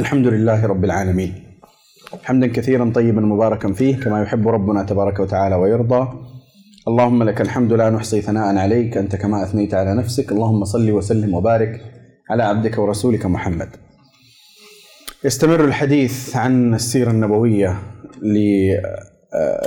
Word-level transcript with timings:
الحمد 0.00 0.26
لله 0.26 0.66
رب 0.66 0.84
العالمين. 0.84 1.32
حمدا 2.24 2.46
كثيرا 2.46 2.92
طيبا 2.94 3.20
مباركا 3.20 3.72
فيه 3.72 3.96
كما 3.96 4.22
يحب 4.22 4.48
ربنا 4.48 4.82
تبارك 4.82 5.20
وتعالى 5.20 5.54
ويرضى. 5.54 6.08
اللهم 6.88 7.22
لك 7.22 7.40
الحمد 7.40 7.72
لا 7.72 7.90
نحصي 7.90 8.20
ثناء 8.20 8.56
عليك 8.56 8.96
أنت 8.96 9.16
كما 9.16 9.42
أثنيت 9.42 9.74
على 9.74 9.94
نفسك. 9.94 10.32
اللهم 10.32 10.64
صل 10.64 10.90
وسلم 10.90 11.34
وبارك 11.34 11.80
على 12.30 12.42
عبدك 12.42 12.78
ورسولك 12.78 13.26
محمد. 13.26 13.68
يستمر 15.24 15.64
الحديث 15.64 16.36
عن 16.36 16.74
السيرة 16.74 17.10
النبوية 17.10 17.78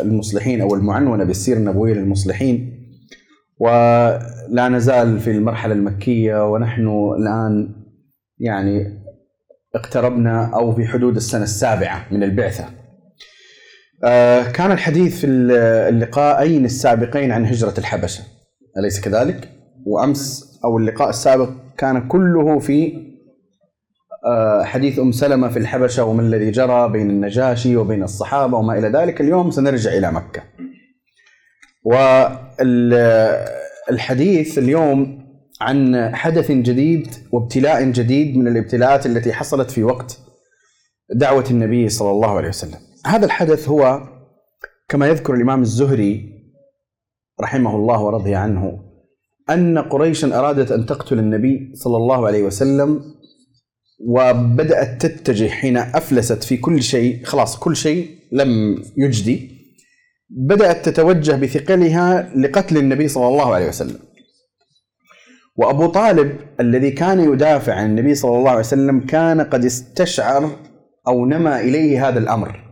للمصلحين 0.05 0.61
أو 0.61 0.75
المعنونة 0.75 1.23
بالسيرة 1.23 1.57
النبوية 1.57 1.93
للمصلحين. 1.93 2.79
ولا 3.59 4.69
نزال 4.69 5.19
في 5.19 5.31
المرحلة 5.31 5.73
المكية 5.73 6.51
ونحن 6.51 6.87
الآن 7.19 7.75
يعني 8.39 9.02
اقتربنا 9.75 10.51
أو 10.55 10.75
في 10.75 10.87
حدود 10.87 11.15
السنة 11.15 11.43
السابعة 11.43 12.05
من 12.11 12.23
البعثة. 12.23 12.65
آه، 14.03 14.43
كان 14.43 14.71
الحديث 14.71 15.19
في 15.19 15.27
اللقاءين 15.27 16.65
السابقين 16.65 17.31
عن 17.31 17.45
هجرة 17.45 17.73
الحبشة 17.77 18.23
أليس 18.77 19.01
كذلك؟ 19.01 19.49
وأمس 19.85 20.43
أو 20.65 20.77
اللقاء 20.77 21.09
السابق 21.09 21.49
كان 21.77 22.07
كله 22.07 22.59
في 22.59 23.03
آه، 24.25 24.63
حديث 24.63 24.99
أم 24.99 25.11
سلمة 25.11 25.49
في 25.49 25.59
الحبشة 25.59 26.03
وما 26.03 26.21
الذي 26.21 26.51
جرى 26.51 26.89
بين 26.89 27.09
النجاشي 27.09 27.75
وبين 27.77 28.03
الصحابة 28.03 28.57
وما 28.57 28.77
إلى 28.77 28.87
ذلك، 28.87 29.21
اليوم 29.21 29.51
سنرجع 29.51 29.91
إلى 29.91 30.11
مكة. 30.11 30.43
والحديث 33.89 34.57
اليوم 34.57 35.22
عن 35.63 36.09
حدث 36.15 36.51
جديد 36.51 37.07
وابتلاء 37.31 37.83
جديد 37.91 38.37
من 38.37 38.47
الابتلاءات 38.47 39.05
التي 39.05 39.33
حصلت 39.33 39.71
في 39.71 39.83
وقت 39.83 40.19
دعوة 41.15 41.45
النبي 41.51 41.89
صلى 41.89 42.11
الله 42.11 42.37
عليه 42.37 42.49
وسلم. 42.49 42.79
هذا 43.05 43.25
الحدث 43.25 43.69
هو 43.69 44.01
كما 44.89 45.07
يذكر 45.07 45.33
الإمام 45.33 45.61
الزهري 45.61 46.33
رحمه 47.41 47.75
الله 47.75 48.01
ورضي 48.01 48.35
عنه 48.35 48.79
أن 49.49 49.77
قريشا 49.77 50.39
أرادت 50.39 50.71
أن 50.71 50.85
تقتل 50.85 51.19
النبي 51.19 51.71
صلى 51.75 51.97
الله 51.97 52.27
عليه 52.27 52.43
وسلم 52.43 53.01
وبدأت 54.07 55.05
تتجه 55.05 55.49
حين 55.49 55.77
أفلست 55.77 56.43
في 56.43 56.57
كل 56.57 56.83
شيء 56.83 57.23
خلاص 57.23 57.59
كل 57.59 57.75
شيء 57.75 58.09
لم 58.31 58.81
يجدي 58.97 59.49
بدأت 60.29 60.89
تتوجه 60.89 61.35
بثقلها 61.35 62.33
لقتل 62.35 62.77
النبي 62.77 63.07
صلى 63.07 63.27
الله 63.27 63.53
عليه 63.53 63.67
وسلم 63.67 63.99
وأبو 65.55 65.87
طالب 65.87 66.39
الذي 66.59 66.91
كان 66.91 67.33
يدافع 67.33 67.73
عن 67.73 67.85
النبي 67.85 68.15
صلى 68.15 68.37
الله 68.37 68.49
عليه 68.49 68.59
وسلم 68.59 68.99
كان 68.99 69.41
قد 69.41 69.65
استشعر 69.65 70.59
أو 71.07 71.25
نما 71.25 71.59
إليه 71.59 72.07
هذا 72.07 72.19
الأمر. 72.19 72.63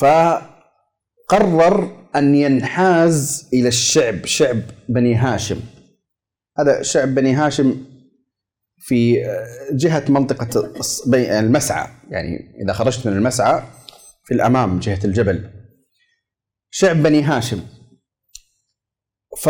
فقرر 0.00 1.90
أن 2.16 2.34
ينحاز 2.34 3.48
إلى 3.52 3.68
الشعب 3.68 4.26
شعب 4.26 4.60
بني 4.88 5.14
هاشم. 5.14 5.60
هذا 6.58 6.82
شعب 6.82 7.08
بني 7.08 7.34
هاشم 7.34 7.84
في 8.78 9.16
جهة 9.72 10.04
منطقة 10.08 10.72
المسعى 11.14 11.88
يعني 12.10 12.62
إذا 12.64 12.72
خرجت 12.72 13.06
من 13.06 13.12
المسعى 13.12 13.62
في 14.24 14.34
الأمام 14.34 14.78
جهة 14.78 15.00
الجبل. 15.04 15.50
شعب 16.70 16.96
بني 17.02 17.22
هاشم. 17.22 17.60
ف 19.38 19.48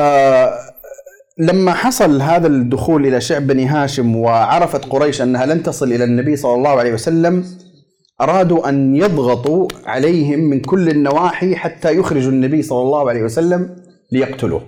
لما 1.38 1.72
حصل 1.72 2.22
هذا 2.22 2.47
الدخول 2.47 3.06
إلى 3.06 3.20
شعب 3.20 3.47
بني 3.47 3.66
هاشم 3.66 4.16
وعرفت 4.16 4.84
قريش 4.84 5.22
أنها 5.22 5.47
لن 5.47 5.62
تصل 5.62 5.92
إلى 5.92 6.05
النبي 6.05 6.36
صلى 6.36 6.55
الله 6.55 6.70
عليه 6.70 6.92
وسلم 6.92 7.44
أرادوا 8.20 8.69
أن 8.69 8.97
يضغطوا 8.97 9.68
عليهم 9.84 10.39
من 10.39 10.61
كل 10.61 10.89
النواحي 10.89 11.57
حتى 11.57 11.96
يخرجوا 11.96 12.33
النبي 12.33 12.62
صلى 12.62 12.83
الله 12.83 13.08
عليه 13.08 13.23
وسلم 13.23 13.77
ليقتلوه. 14.12 14.62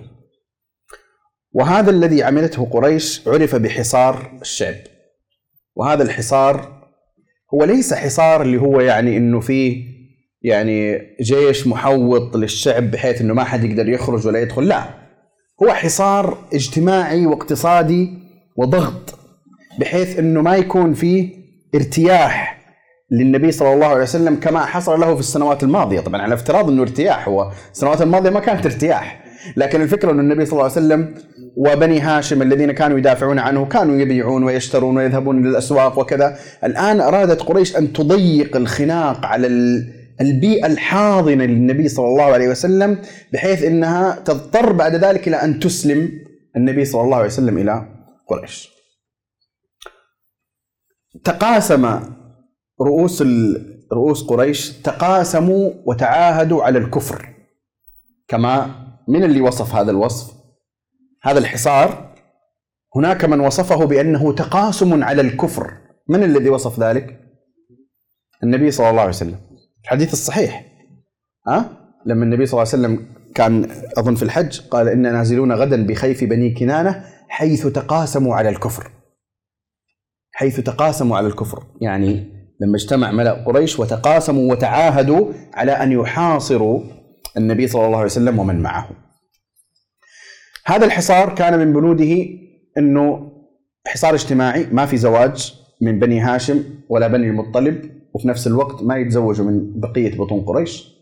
وهذا 1.53 1.89
الذي 1.89 2.23
عملته 2.23 2.65
قريش 2.65 3.27
عرف 3.27 3.55
بحصار 3.55 4.39
الشعب. 4.41 4.75
وهذا 5.75 6.03
الحصار 6.03 6.83
هو 7.53 7.63
ليس 7.63 7.93
حصار 7.93 8.41
اللي 8.41 8.57
هو 8.57 8.79
يعني 8.81 9.17
إنه 9.17 9.39
فيه 9.39 9.83
يعني 10.41 11.01
جيش 11.21 11.67
محوط 11.67 12.35
للشعب 12.37 12.91
بحيث 12.91 13.21
إنه 13.21 13.33
ما 13.33 13.43
حد 13.43 13.63
يقدر 13.63 13.89
يخرج 13.89 14.27
ولا 14.27 14.39
يدخل، 14.39 14.67
لا 14.67 15.04
هو 15.63 15.69
حصار 15.69 16.37
اجتماعي 16.53 17.25
واقتصادي 17.25 18.13
وضغط 18.57 19.19
بحيث 19.79 20.19
إنه 20.19 20.41
ما 20.41 20.55
يكون 20.55 20.93
فيه 20.93 21.29
ارتياح 21.75 22.55
للنبي 23.11 23.51
صلى 23.51 23.73
الله 23.73 23.87
عليه 23.87 24.03
وسلم 24.03 24.35
كما 24.35 24.65
حصل 24.65 24.99
له 24.99 25.13
في 25.13 25.19
السنوات 25.19 25.63
الماضية. 25.63 25.99
طبعا 25.99 26.21
على 26.21 26.33
افتراض 26.33 26.69
إنه 26.69 26.81
ارتياح 26.81 27.27
هو 27.27 27.51
السنوات 27.71 28.01
الماضية 28.01 28.29
ما 28.29 28.39
كانت 28.39 28.65
ارتياح 28.65 29.23
لكن 29.57 29.81
الفكرة 29.81 30.11
إنه 30.11 30.21
النبي 30.21 30.45
صلى 30.45 30.51
الله 30.53 30.63
عليه 30.63 30.73
وسلم 30.73 31.13
وبني 31.57 31.99
هاشم 31.99 32.41
الذين 32.41 32.71
كانوا 32.71 32.97
يدافعون 32.97 33.39
عنه 33.39 33.65
كانوا 33.65 33.95
يبيعون 33.95 34.43
ويشترون 34.43 34.97
ويذهبون 34.97 35.47
للأسواق 35.47 35.99
وكذا 35.99 36.37
الآن 36.63 37.01
أرادت 37.01 37.41
قريش 37.41 37.77
أن 37.77 37.93
تضيق 37.93 38.55
الخناق 38.55 39.25
على 39.25 39.47
البيئة 40.21 40.65
الحاضنة 40.65 41.45
للنبي 41.45 41.87
صلى 41.87 42.05
الله 42.05 42.23
عليه 42.23 42.47
وسلم 42.47 43.01
بحيث 43.33 43.63
إنها 43.63 44.19
تضطر 44.19 44.71
بعد 44.71 44.95
ذلك 44.95 45.27
إلى 45.27 45.35
أن 45.35 45.59
تسلم 45.59 46.11
النبي 46.55 46.85
صلى 46.85 47.01
الله 47.01 47.17
عليه 47.17 47.25
وسلم 47.25 47.57
إلى 47.57 47.87
قريش. 48.27 48.69
تقاسم 51.23 51.99
رؤوس 52.81 53.23
رؤوس 53.93 54.23
قريش 54.23 54.69
تقاسموا 54.69 55.71
وتعاهدوا 55.85 56.63
على 56.63 56.79
الكفر 56.79 57.35
كما 58.27 58.85
من 59.07 59.23
اللي 59.23 59.41
وصف 59.41 59.75
هذا 59.75 59.91
الوصف؟ 59.91 60.33
هذا 61.23 61.39
الحصار 61.39 62.15
هناك 62.95 63.25
من 63.25 63.39
وصفه 63.39 63.85
بأنه 63.85 64.33
تقاسم 64.33 65.03
على 65.03 65.21
الكفر، 65.21 65.73
من 66.09 66.23
الذي 66.23 66.49
وصف 66.49 66.79
ذلك؟ 66.79 67.19
النبي 68.43 68.71
صلى 68.71 68.89
الله 68.89 69.01
عليه 69.01 69.09
وسلم. 69.09 69.39
الحديث 69.85 70.13
الصحيح 70.13 70.65
ها 71.47 71.57
أه؟ 71.57 71.65
لما 72.05 72.23
النبي 72.23 72.45
صلى 72.45 72.61
الله 72.61 72.73
عليه 72.73 72.83
وسلم 72.83 73.15
كان 73.35 73.69
أظن 73.97 74.15
في 74.15 74.23
الحج 74.23 74.59
قال 74.61 74.87
إنا 74.87 75.11
نازلون 75.11 75.51
غدا 75.51 75.85
بخيف 75.85 76.23
بني 76.23 76.53
كنانة 76.53 77.05
حيث 77.29 77.67
تقاسموا 77.67 78.35
على 78.35 78.49
الكفر 78.49 78.91
حيث 80.31 80.59
تقاسموا 80.59 81.17
على 81.17 81.27
الكفر 81.27 81.63
يعني 81.81 82.35
لما 82.61 82.75
اجتمع 82.75 83.11
ملأ 83.11 83.43
قريش 83.43 83.79
وتقاسموا 83.79 84.51
وتعاهدوا 84.51 85.33
على 85.53 85.71
أن 85.71 85.91
يحاصروا 85.91 86.81
النبي 87.37 87.67
صلى 87.67 87.85
الله 87.85 87.97
عليه 87.97 88.05
وسلم 88.05 88.39
ومن 88.39 88.61
معه. 88.61 88.89
هذا 90.65 90.85
الحصار 90.85 91.35
كان 91.35 91.59
من 91.59 91.73
بنوده 91.73 92.27
إنه 92.77 93.31
حصار 93.87 94.13
اجتماعي 94.13 94.67
ما 94.71 94.85
في 94.85 94.97
زواج 94.97 95.53
من 95.81 95.99
بني 95.99 96.19
هاشم 96.19 96.63
ولا 96.89 97.07
بني 97.07 97.29
المطلب 97.29 97.94
وفي 98.15 98.27
نفس 98.27 98.47
الوقت 98.47 98.83
ما 98.83 98.97
يتزوجوا 98.97 99.45
من 99.45 99.79
بقية 99.79 100.17
بطون 100.17 100.41
قريش 100.41 100.95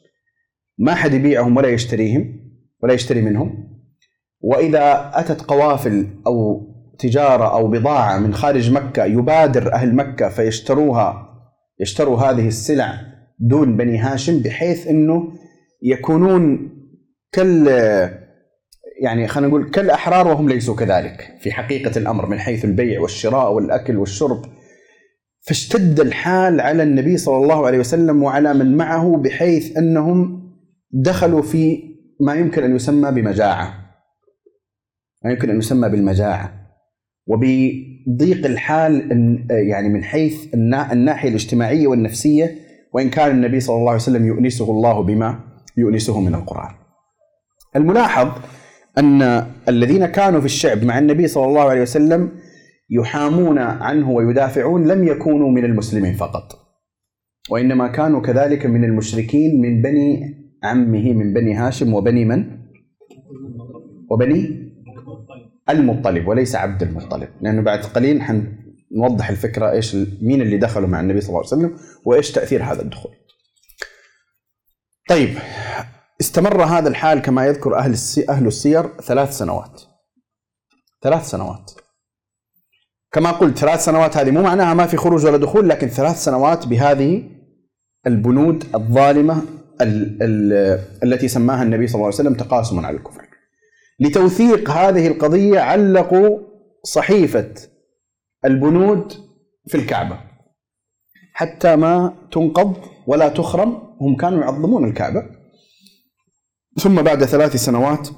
ما 0.77 0.95
حد 0.95 1.13
يبيعهم 1.13 1.57
ولا 1.57 1.69
يشتريهم 1.69 2.39
ولا 2.83 2.93
يشتري 2.93 3.21
منهم. 3.21 3.69
وإذا 4.41 5.11
أتت 5.13 5.41
قوافل 5.41 6.07
أو 6.27 6.67
تجارة 6.99 7.53
أو 7.53 7.67
بضاعة 7.67 8.19
من 8.19 8.33
خارج 8.33 8.71
مكة 8.71 9.05
يبادر 9.05 9.73
أهل 9.73 9.95
مكة 9.95 10.29
فيشتروها 10.29 11.29
يشتروا 11.79 12.17
هذه 12.17 12.47
السلع 12.47 13.01
دون 13.39 13.77
بني 13.77 13.97
هاشم 13.97 14.39
بحيث 14.39 14.87
إنه 14.87 15.33
يكونون 15.81 16.69
كال 17.31 17.67
يعني 19.01 19.27
خلينا 19.27 19.47
نقول 19.47 19.71
كالأحرار 19.71 20.27
وهم 20.27 20.49
ليسوا 20.49 20.75
كذلك 20.75 21.37
في 21.39 21.51
حقيقة 21.51 21.97
الأمر 21.97 22.25
من 22.25 22.39
حيث 22.39 22.65
البيع 22.65 23.01
والشراء 23.01 23.53
والأكل 23.53 23.97
والشرب. 23.97 24.45
فاشتد 25.47 25.99
الحال 25.99 26.61
على 26.61 26.83
النبي 26.83 27.17
صلى 27.17 27.37
الله 27.37 27.67
عليه 27.67 27.79
وسلم 27.79 28.23
وعلى 28.23 28.53
من 28.53 28.77
معه 28.77 29.17
بحيث 29.17 29.77
أنهم 29.77 30.43
دخلوا 30.91 31.41
في 31.41 31.83
ما 32.19 32.33
يمكن 32.33 32.63
أن 32.63 32.75
يسمى 32.75 33.11
بمجاعة. 33.11 33.73
ما 35.23 35.31
يمكن 35.31 35.49
أن 35.49 35.57
يسمى 35.57 35.89
بالمجاعة. 35.89 36.53
وبضيق 37.27 38.45
الحال 38.45 39.11
يعني 39.49 39.89
من 39.89 40.03
حيث 40.03 40.53
الناحية 40.53 41.29
الاجتماعية 41.29 41.87
والنفسية 41.87 42.55
وإن 42.93 43.09
كان 43.09 43.31
النبي 43.31 43.59
صلى 43.59 43.75
الله 43.75 43.91
عليه 43.91 44.01
وسلم 44.01 44.27
يؤنسه 44.27 44.71
الله 44.71 45.03
بما 45.03 45.39
يؤنسه 45.77 46.19
من 46.19 46.35
القرآن. 46.35 46.75
الملاحظ 47.75 48.27
أن 48.97 49.45
الذين 49.69 50.05
كانوا 50.05 50.39
في 50.39 50.45
الشعب 50.45 50.83
مع 50.83 50.99
النبي 50.99 51.27
صلى 51.27 51.45
الله 51.45 51.61
عليه 51.61 51.81
وسلم 51.81 52.31
يحامون 52.89 53.57
عنه 53.57 54.11
ويدافعون 54.11 54.87
لم 54.87 55.07
يكونوا 55.07 55.51
من 55.51 55.65
المسلمين 55.65 56.13
فقط 56.13 56.63
وإنما 57.49 57.87
كانوا 57.87 58.21
كذلك 58.21 58.65
من 58.65 58.83
المشركين 58.83 59.61
من 59.61 59.81
بني 59.81 60.21
عمه 60.63 61.13
من 61.13 61.33
بني 61.33 61.55
هاشم 61.55 61.93
وبني 61.93 62.25
من؟ 62.25 62.63
وبني 64.11 64.63
المطلب 65.69 66.27
وليس 66.27 66.55
عبد 66.55 66.83
المطلب 66.83 67.29
لأنه 67.41 67.61
بعد 67.61 67.79
قليل 67.79 68.21
حن 68.21 68.63
نوضح 68.97 69.29
الفكرة 69.29 69.71
إيش 69.71 69.95
مين 70.21 70.41
اللي 70.41 70.57
دخلوا 70.57 70.87
مع 70.87 70.99
النبي 70.99 71.21
صلى 71.21 71.29
الله 71.29 71.39
عليه 71.39 71.47
وسلم 71.47 71.77
وإيش 72.05 72.31
تأثير 72.31 72.63
هذا 72.63 72.81
الدخول. 72.81 73.15
طيب 75.09 75.37
استمر 76.21 76.63
هذا 76.63 76.89
الحال 76.89 77.19
كما 77.19 77.45
يذكر 77.45 77.75
أهل 77.75 77.95
أهل 78.29 78.47
السير 78.47 78.87
ثلاث 79.01 79.37
سنوات. 79.37 79.81
ثلاث 81.03 81.29
سنوات. 81.29 81.71
كما 83.13 83.31
قلت 83.31 83.57
ثلاث 83.57 83.85
سنوات 83.85 84.17
هذه 84.17 84.31
مو 84.31 84.41
معناها 84.41 84.73
ما 84.73 84.85
في 84.85 84.97
خروج 84.97 85.25
ولا 85.25 85.37
دخول 85.37 85.69
لكن 85.69 85.87
ثلاث 85.87 86.23
سنوات 86.23 86.67
بهذه 86.67 87.23
البنود 88.07 88.63
الظالمة 88.75 89.41
ال 89.81 90.17
ال 90.23 90.53
التي 91.03 91.27
سماها 91.27 91.63
النبي 91.63 91.87
صلى 91.87 91.95
الله 91.95 92.05
عليه 92.05 92.15
وسلم 92.15 92.33
تقاسما 92.33 92.87
على 92.87 92.97
الكفر. 92.97 93.27
لتوثيق 93.99 94.69
هذه 94.69 95.07
القضية 95.07 95.59
علقوا 95.59 96.39
صحيفة 96.83 97.53
البنود 98.45 99.13
في 99.67 99.75
الكعبة 99.75 100.19
حتى 101.33 101.75
ما 101.75 102.13
تنقض 102.31 102.77
ولا 103.07 103.29
تخرم 103.29 103.97
هم 104.01 104.15
كانوا 104.15 104.41
يعظمون 104.41 104.85
الكعبة 104.89 105.23
ثم 106.79 107.01
بعد 107.01 107.25
ثلاث 107.25 107.55
سنوات 107.55 108.09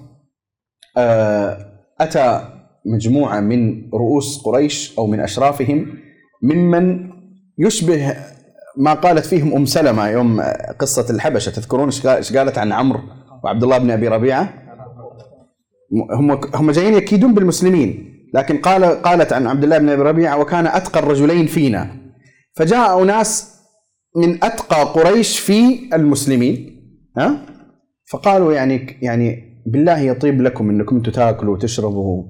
آه، 0.98 1.76
اتى 2.86 2.96
مجموعة 2.96 3.40
من 3.40 3.90
رؤوس 3.94 4.42
قريش 4.42 4.94
أو 4.98 5.08
من 5.08 5.20
أشرافهم 5.20 5.88
ممن 6.44 7.10
يشبه 7.58 8.16
ما 8.78 8.94
قالت 8.94 9.26
فيهم 9.26 9.54
أم 9.54 9.66
سلمة 9.66 10.08
يوم 10.08 10.42
قصة 10.80 11.16
الحبشة. 11.16 11.50
تذكرون 11.50 11.90
إيش 12.06 12.34
قالت 12.38 12.58
عن 12.58 12.72
عمرو 12.72 13.00
وعبد 13.44 13.64
الله 13.64 13.78
بن 13.78 13.92
أبي 13.92 14.08
ربيعة؟ 14.08 14.54
هم 16.12 16.32
هم 16.56 16.72
جايين 16.72 16.94
يكيدون 16.94 17.34
بالمسلمين 17.34 18.16
لكن 18.34 18.58
قال 18.58 18.84
قالت 18.84 19.34
عن 19.34 19.48
عبد 19.48 19.64
الله 19.64 19.78
بن 19.78 19.90
أبي 19.90 20.02
ربيعة 20.02 20.40
وكان 20.40 20.68
أتقى 20.68 21.00
الرجلين 21.00 21.46
فينا. 21.46 21.92
فجاء 22.56 23.04
أناس 23.04 23.56
من 24.16 24.44
أتقى 24.44 24.84
قريش 24.84 25.40
في 25.40 25.90
المسلمين 25.94 26.82
ها؟ 27.18 27.46
فقالوا 28.12 28.54
يعني 28.54 28.98
يعني 29.02 29.56
بالله 29.68 30.00
يطيب 30.00 30.42
لكم 30.42 30.70
إنكم 30.70 31.02
تاكلوا 31.02 31.54
وتشربوا 31.54 32.24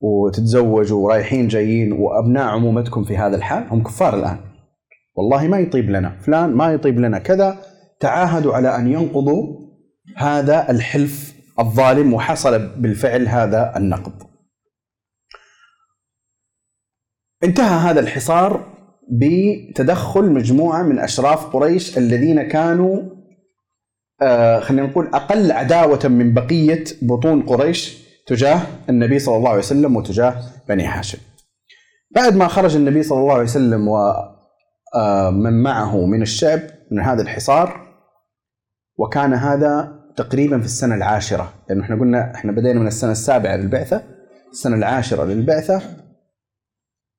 وتتزوجوا 0.00 1.04
ورايحين 1.04 1.48
جايين 1.48 1.92
وأبناء 1.92 2.44
عمومتكم 2.44 3.04
في 3.04 3.16
هذا 3.16 3.36
الحال 3.36 3.68
هم 3.70 3.82
كفار 3.82 4.18
الآن. 4.18 4.38
والله 5.14 5.48
ما 5.48 5.58
يطيب 5.58 5.90
لنا. 5.90 6.20
فلان 6.20 6.50
ما 6.50 6.72
يطيب 6.72 6.98
لنا. 6.98 7.18
كذا 7.18 7.58
تعاهدوا 8.00 8.54
على 8.54 8.76
أن 8.76 8.92
ينقضوا 8.92 9.68
هذا 10.16 10.70
الحلف 10.70 11.34
الظالم 11.60 12.14
وحصل 12.14 12.68
بالفعل 12.68 13.28
هذا 13.28 13.72
النقض. 13.76 14.12
انتهى 17.44 17.90
هذا 17.90 18.00
الحصار 18.00 18.78
بتدخل 19.10 20.32
مجموعة 20.32 20.82
من 20.82 20.98
أشراف 20.98 21.46
قريش 21.46 21.98
الذين 21.98 22.42
كانوا 22.42 23.02
آه 24.22 24.60
خلينا 24.60 24.86
نقول 24.86 25.06
أقل 25.06 25.52
عداوة 25.52 26.08
من 26.08 26.34
بقية 26.34 26.84
بطون 27.02 27.42
قريش. 27.42 28.07
تجاه 28.28 28.62
النبي 28.88 29.18
صلى 29.18 29.36
الله 29.36 29.48
عليه 29.48 29.58
وسلم 29.58 29.96
وتجاه 29.96 30.42
بني 30.68 30.86
هاشم. 30.86 31.18
بعد 32.14 32.36
ما 32.36 32.48
خرج 32.48 32.76
النبي 32.76 33.02
صلى 33.02 33.18
الله 33.18 33.32
عليه 33.32 33.42
وسلم 33.42 33.88
ومن 33.88 34.26
آه، 34.96 35.30
معه 35.62 36.06
من 36.06 36.22
الشعب 36.22 36.60
من 36.90 37.00
هذا 37.00 37.22
الحصار 37.22 37.88
وكان 38.98 39.34
هذا 39.34 39.98
تقريبا 40.16 40.58
في 40.58 40.64
السنة 40.64 40.94
العاشرة. 40.94 41.52
لأنه 41.68 41.84
إحنا 41.84 41.96
قلنا 41.96 42.34
إحنا 42.34 42.52
بدينا 42.52 42.80
من 42.80 42.86
السنة 42.86 43.12
السابعة 43.12 43.56
للبعثة. 43.56 44.02
السنة 44.52 44.76
العاشرة 44.76 45.24
للبعثة. 45.24 45.82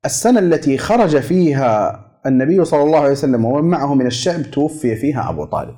السنة 0.05 0.39
التي 0.39 0.77
خرج 0.77 1.19
فيها 1.19 2.05
النبي 2.25 2.65
صلى 2.65 2.83
الله 2.83 2.99
عليه 2.99 3.11
وسلم 3.11 3.45
ومن 3.45 3.69
معه 3.69 3.93
من 3.93 4.07
الشعب 4.07 4.41
توفي 4.51 4.95
فيها 4.95 5.29
أبو 5.29 5.45
طالب. 5.45 5.75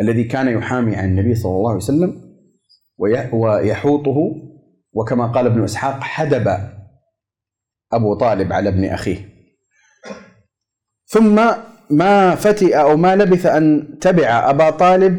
الذي 0.00 0.24
كان 0.24 0.48
يحامي 0.48 0.96
عن 0.96 1.04
النبي 1.04 1.34
صلى 1.34 1.52
الله 1.52 1.70
عليه 1.70 1.82
وسلم 1.82 2.33
ويحوطه 2.98 4.34
وكما 4.92 5.26
قال 5.26 5.46
ابن 5.46 5.64
إسحاق 5.64 6.00
حدب 6.00 6.48
أبو 7.92 8.14
طالب 8.14 8.52
على 8.52 8.68
ابن 8.68 8.84
أخيه. 8.84 9.28
ثم 11.06 11.40
ما 11.90 12.34
فتئ 12.34 12.74
أو 12.74 12.96
ما 12.96 13.16
لبث 13.16 13.46
أن 13.46 13.94
تبع 14.00 14.50
أبا 14.50 14.70
طالب 14.70 15.18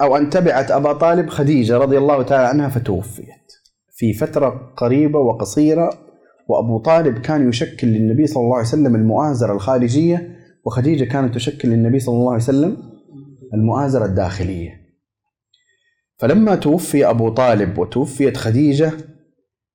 أو 0.00 0.16
أن 0.16 0.30
تبعت 0.30 0.70
أبا 0.70 0.92
طالب 0.92 1.28
خديجة 1.28 1.78
رضي 1.78 1.98
الله 1.98 2.22
تعالى 2.22 2.48
عنها 2.48 2.68
فتوفيت. 2.68 3.52
في 3.96 4.12
فترة 4.12 4.72
قريبة 4.76 5.18
وقصيرة 5.18 5.90
وأبو 6.48 6.78
طالب 6.78 7.18
كان 7.18 7.48
يشكل 7.48 7.86
للنبي 7.86 8.26
صلى 8.26 8.42
الله 8.42 8.56
عليه 8.56 8.66
وسلم 8.66 8.94
المؤازرة 8.94 9.52
الخارجية 9.52 10.36
وخديجة 10.64 11.04
كانت 11.04 11.34
تشكل 11.34 11.68
للنبي 11.68 11.98
صلى 11.98 12.14
الله 12.14 12.32
عليه 12.32 12.42
وسلم 12.42 12.76
المؤازرة 13.54 14.04
الداخلية. 14.04 14.83
فلما 16.24 16.54
توفي 16.54 17.10
أبو 17.10 17.28
طالب 17.28 17.78
وتوفيت 17.78 18.36
خديجة 18.36 18.92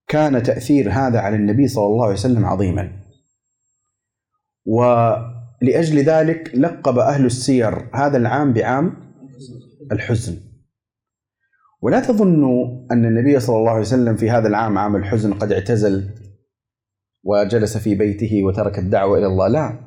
كان 0.07 0.43
تأثير 0.43 0.91
هذا 0.91 1.19
على 1.19 1.35
النبي 1.35 1.67
صلى 1.67 1.85
الله 1.85 2.03
عليه 2.03 2.13
وسلم 2.13 2.45
عظيما. 2.45 2.91
ولأجل 4.65 5.99
ذلك 5.99 6.51
لقب 6.55 6.97
أهل 6.97 7.25
السير 7.25 7.89
هذا 7.93 8.17
العام 8.17 8.53
بعام 8.53 9.13
الحزن. 9.91 10.37
ولا 11.81 11.99
تظنوا 11.99 12.87
أن 12.91 13.05
النبي 13.05 13.39
صلى 13.39 13.57
الله 13.57 13.71
عليه 13.71 13.81
وسلم 13.81 14.15
في 14.15 14.29
هذا 14.29 14.47
العام 14.47 14.77
عام 14.77 14.95
الحزن 14.95 15.33
قد 15.33 15.51
اعتزل 15.51 16.09
وجلس 17.23 17.77
في 17.77 17.95
بيته 17.95 18.43
وترك 18.43 18.79
الدعوة 18.79 19.17
إلى 19.17 19.27
الله. 19.27 19.47
لا. 19.47 19.79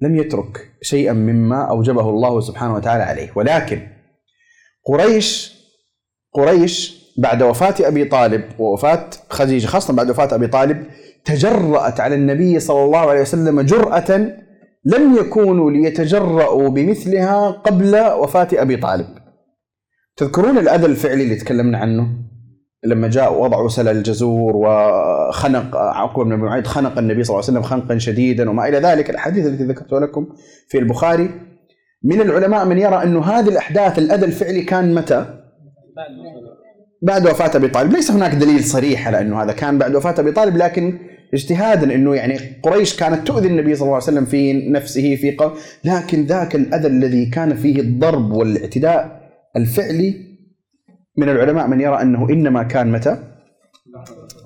لم 0.00 0.16
يترك 0.16 0.72
شيئا 0.82 1.12
مما 1.12 1.70
أوجبه 1.70 2.10
الله 2.10 2.40
سبحانه 2.40 2.74
وتعالى 2.74 3.02
عليه. 3.02 3.30
ولكن 3.36 3.93
قريش 4.84 5.54
قريش 6.32 7.04
بعد 7.18 7.42
وفاة 7.42 7.74
أبي 7.80 8.04
طالب 8.04 8.44
ووفاة 8.58 9.10
خديجة 9.30 9.66
خاصة 9.66 9.94
بعد 9.94 10.10
وفاة 10.10 10.34
أبي 10.34 10.46
طالب 10.46 10.86
تجرأت 11.24 12.00
على 12.00 12.14
النبي 12.14 12.60
صلى 12.60 12.84
الله 12.84 12.98
عليه 12.98 13.20
وسلم 13.20 13.60
جرأة 13.60 14.34
لم 14.84 15.16
يكونوا 15.16 15.70
ليتجرؤوا 15.70 16.68
بمثلها 16.68 17.50
قبل 17.50 17.96
وفاة 17.96 18.48
أبي 18.52 18.76
طالب. 18.76 19.06
تذكرون 20.16 20.58
الأذى 20.58 20.86
الفعلي 20.86 21.22
اللي 21.22 21.36
تكلمنا 21.36 21.78
عنه؟ 21.78 22.08
لما 22.84 23.08
جاء 23.08 23.40
وضعوا 23.42 23.68
سل 23.68 23.88
الجزور 23.88 24.56
وخنق 24.56 25.76
عقبه 25.76 26.24
بن 26.24 26.34
معيط 26.34 26.66
خنق 26.66 26.98
النبي 26.98 27.24
صلى 27.24 27.34
الله 27.34 27.48
عليه 27.48 27.58
وسلم 27.58 27.62
خنقا 27.62 27.98
شديدا 27.98 28.50
وما 28.50 28.68
إلى 28.68 28.78
ذلك. 28.78 29.10
الأحاديث 29.10 29.46
التي 29.46 29.64
ذكرتها 29.64 30.00
لكم 30.00 30.26
في 30.68 30.78
البخاري 30.78 31.30
من 32.04 32.20
العلماء 32.20 32.64
من 32.64 32.78
يرى 32.78 33.02
أنه 33.02 33.24
هذه 33.24 33.48
الأحداث 33.48 33.98
الأذى 33.98 34.26
الفعلي 34.26 34.62
كان 34.62 34.94
متى؟ 34.94 35.40
بعد 37.02 37.26
وفاة 37.26 37.56
أبي 37.56 37.68
طالب، 37.68 37.92
ليس 37.92 38.10
هناك 38.10 38.34
دليل 38.34 38.64
صريح 38.64 39.06
على 39.06 39.20
أنه 39.20 39.42
هذا 39.42 39.52
كان 39.52 39.78
بعد 39.78 39.94
وفاة 39.94 40.14
أبي 40.18 40.32
طالب 40.32 40.56
لكن 40.56 40.98
اجتهادا 41.34 41.94
أنه 41.94 42.14
يعني 42.14 42.38
قريش 42.62 42.96
كانت 42.96 43.26
تؤذي 43.26 43.48
النبي 43.48 43.74
صلى 43.74 43.82
الله 43.82 43.94
عليه 43.94 44.04
وسلم 44.04 44.24
في 44.24 44.70
نفسه 44.70 45.16
في 45.16 45.36
قول 45.36 45.52
لكن 45.84 46.24
ذاك 46.24 46.54
الأذى 46.54 46.86
الذي 46.86 47.26
كان 47.26 47.54
فيه 47.54 47.80
الضرب 47.80 48.32
والاعتداء 48.32 49.20
الفعلي 49.56 50.14
من 51.16 51.28
العلماء 51.28 51.66
من 51.66 51.80
يرى 51.80 52.02
أنه 52.02 52.30
إنما 52.30 52.62
كان 52.62 52.92
متى؟ 52.92 53.18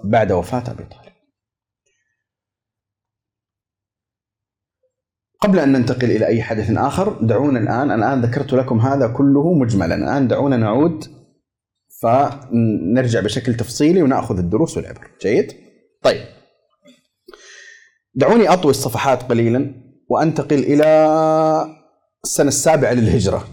بعد 0.04 0.32
وفاة 0.32 0.62
أبي 0.70 0.84
طالب. 0.84 1.07
قبل 5.40 5.58
أن 5.58 5.72
ننتقل 5.72 6.10
إلى 6.10 6.26
أي 6.26 6.42
حدث 6.42 6.70
آخر 6.70 7.18
دعونا 7.22 7.60
الآن 7.60 7.90
الآن 7.90 8.20
ذكرت 8.20 8.52
لكم 8.52 8.80
هذا 8.80 9.06
كله 9.06 9.54
مجملا 9.54 9.94
الآن 9.94 10.28
دعونا 10.28 10.56
نعود 10.56 11.04
فنرجع 12.02 13.20
بشكل 13.20 13.54
تفصيلي 13.54 14.02
ونأخذ 14.02 14.38
الدروس 14.38 14.76
والعبر 14.76 15.10
جيد؟ 15.22 15.52
طيب 16.02 16.24
دعوني 18.14 18.48
أطوي 18.48 18.70
الصفحات 18.70 19.22
قليلا 19.22 19.74
وأنتقل 20.08 20.58
إلى 20.58 20.84
السنة 22.24 22.48
السابعة 22.48 22.92
للهجرة 22.92 23.44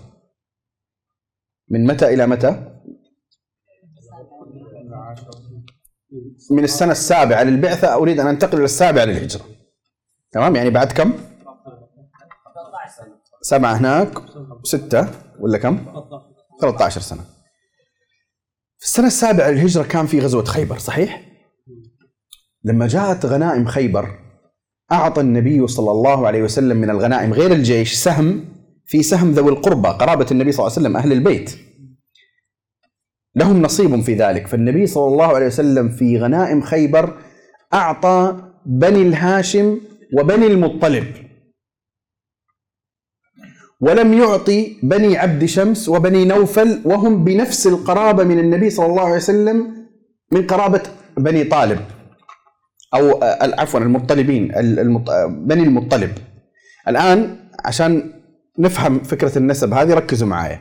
من 1.69 1.87
متى 1.87 2.13
إلى 2.13 2.27
متى؟ 2.27 2.71
من 6.51 6.63
السنة 6.63 6.91
السابعة 6.91 7.43
للبعثة 7.43 7.93
أريد 7.95 8.19
أن 8.19 8.27
أنتقل 8.27 8.57
إلى 8.57 8.65
السابعة 8.65 9.05
للهجرة 9.05 9.45
تمام 10.31 10.55
يعني 10.55 10.69
بعد 10.69 10.91
كم؟ 10.91 11.13
سبعة 13.45 13.73
هناك 13.73 14.19
ستة 14.63 15.07
ولا 15.39 15.57
كم؟ 15.57 15.85
13 16.61 17.01
سنة 17.01 17.21
في 18.77 18.85
السنة 18.85 19.07
السابعة 19.07 19.49
للهجرة 19.49 19.83
كان 19.83 20.05
في 20.05 20.19
غزوة 20.19 20.45
خيبر 20.45 20.77
صحيح؟ 20.77 21.21
لما 22.63 22.87
جاءت 22.87 23.25
غنائم 23.25 23.65
خيبر 23.65 24.19
أعطى 24.91 25.21
النبي 25.21 25.67
صلى 25.67 25.91
الله 25.91 26.27
عليه 26.27 26.43
وسلم 26.43 26.77
من 26.77 26.89
الغنائم 26.89 27.33
غير 27.33 27.51
الجيش 27.51 27.93
سهم 27.93 28.45
في 28.85 29.03
سهم 29.03 29.31
ذوي 29.31 29.51
القربى 29.51 29.87
قرابة 29.87 30.27
النبي 30.31 30.51
صلى 30.51 30.67
الله 30.67 30.77
عليه 30.77 30.87
وسلم 30.87 30.97
أهل 30.97 31.11
البيت 31.11 31.57
لهم 33.35 33.61
نصيب 33.61 34.01
في 34.01 34.13
ذلك 34.15 34.47
فالنبي 34.47 34.87
صلى 34.87 35.07
الله 35.07 35.27
عليه 35.27 35.45
وسلم 35.45 35.89
في 35.89 36.19
غنائم 36.19 36.61
خيبر 36.61 37.17
أعطى 37.73 38.51
بني 38.65 39.01
الهاشم 39.01 39.79
وبني 40.17 40.47
المطلب 40.47 41.24
ولم 43.85 44.13
يعطي 44.13 44.77
بني 44.83 45.17
عبد 45.17 45.45
شمس 45.45 45.89
وبني 45.89 46.25
نوفل 46.25 46.81
وهم 46.85 47.23
بنفس 47.23 47.67
القرابة 47.67 48.23
من 48.23 48.39
النبي 48.39 48.69
صلى 48.69 48.85
الله 48.85 49.01
عليه 49.03 49.15
وسلم 49.15 49.57
من 50.31 50.47
قرابة 50.47 50.81
بني 51.17 51.43
طالب 51.43 51.79
أو 52.93 53.19
عفوا 53.59 53.79
المطلبين 53.79 54.55
المط... 54.55 55.11
بني 55.29 55.63
المطلب. 55.63 56.11
الآن 56.87 57.35
عشان 57.65 58.11
نفهم 58.59 58.99
فكرة 58.99 59.37
النسب 59.37 59.73
هذه 59.73 59.93
ركزوا 59.93 60.27
معايا. 60.27 60.59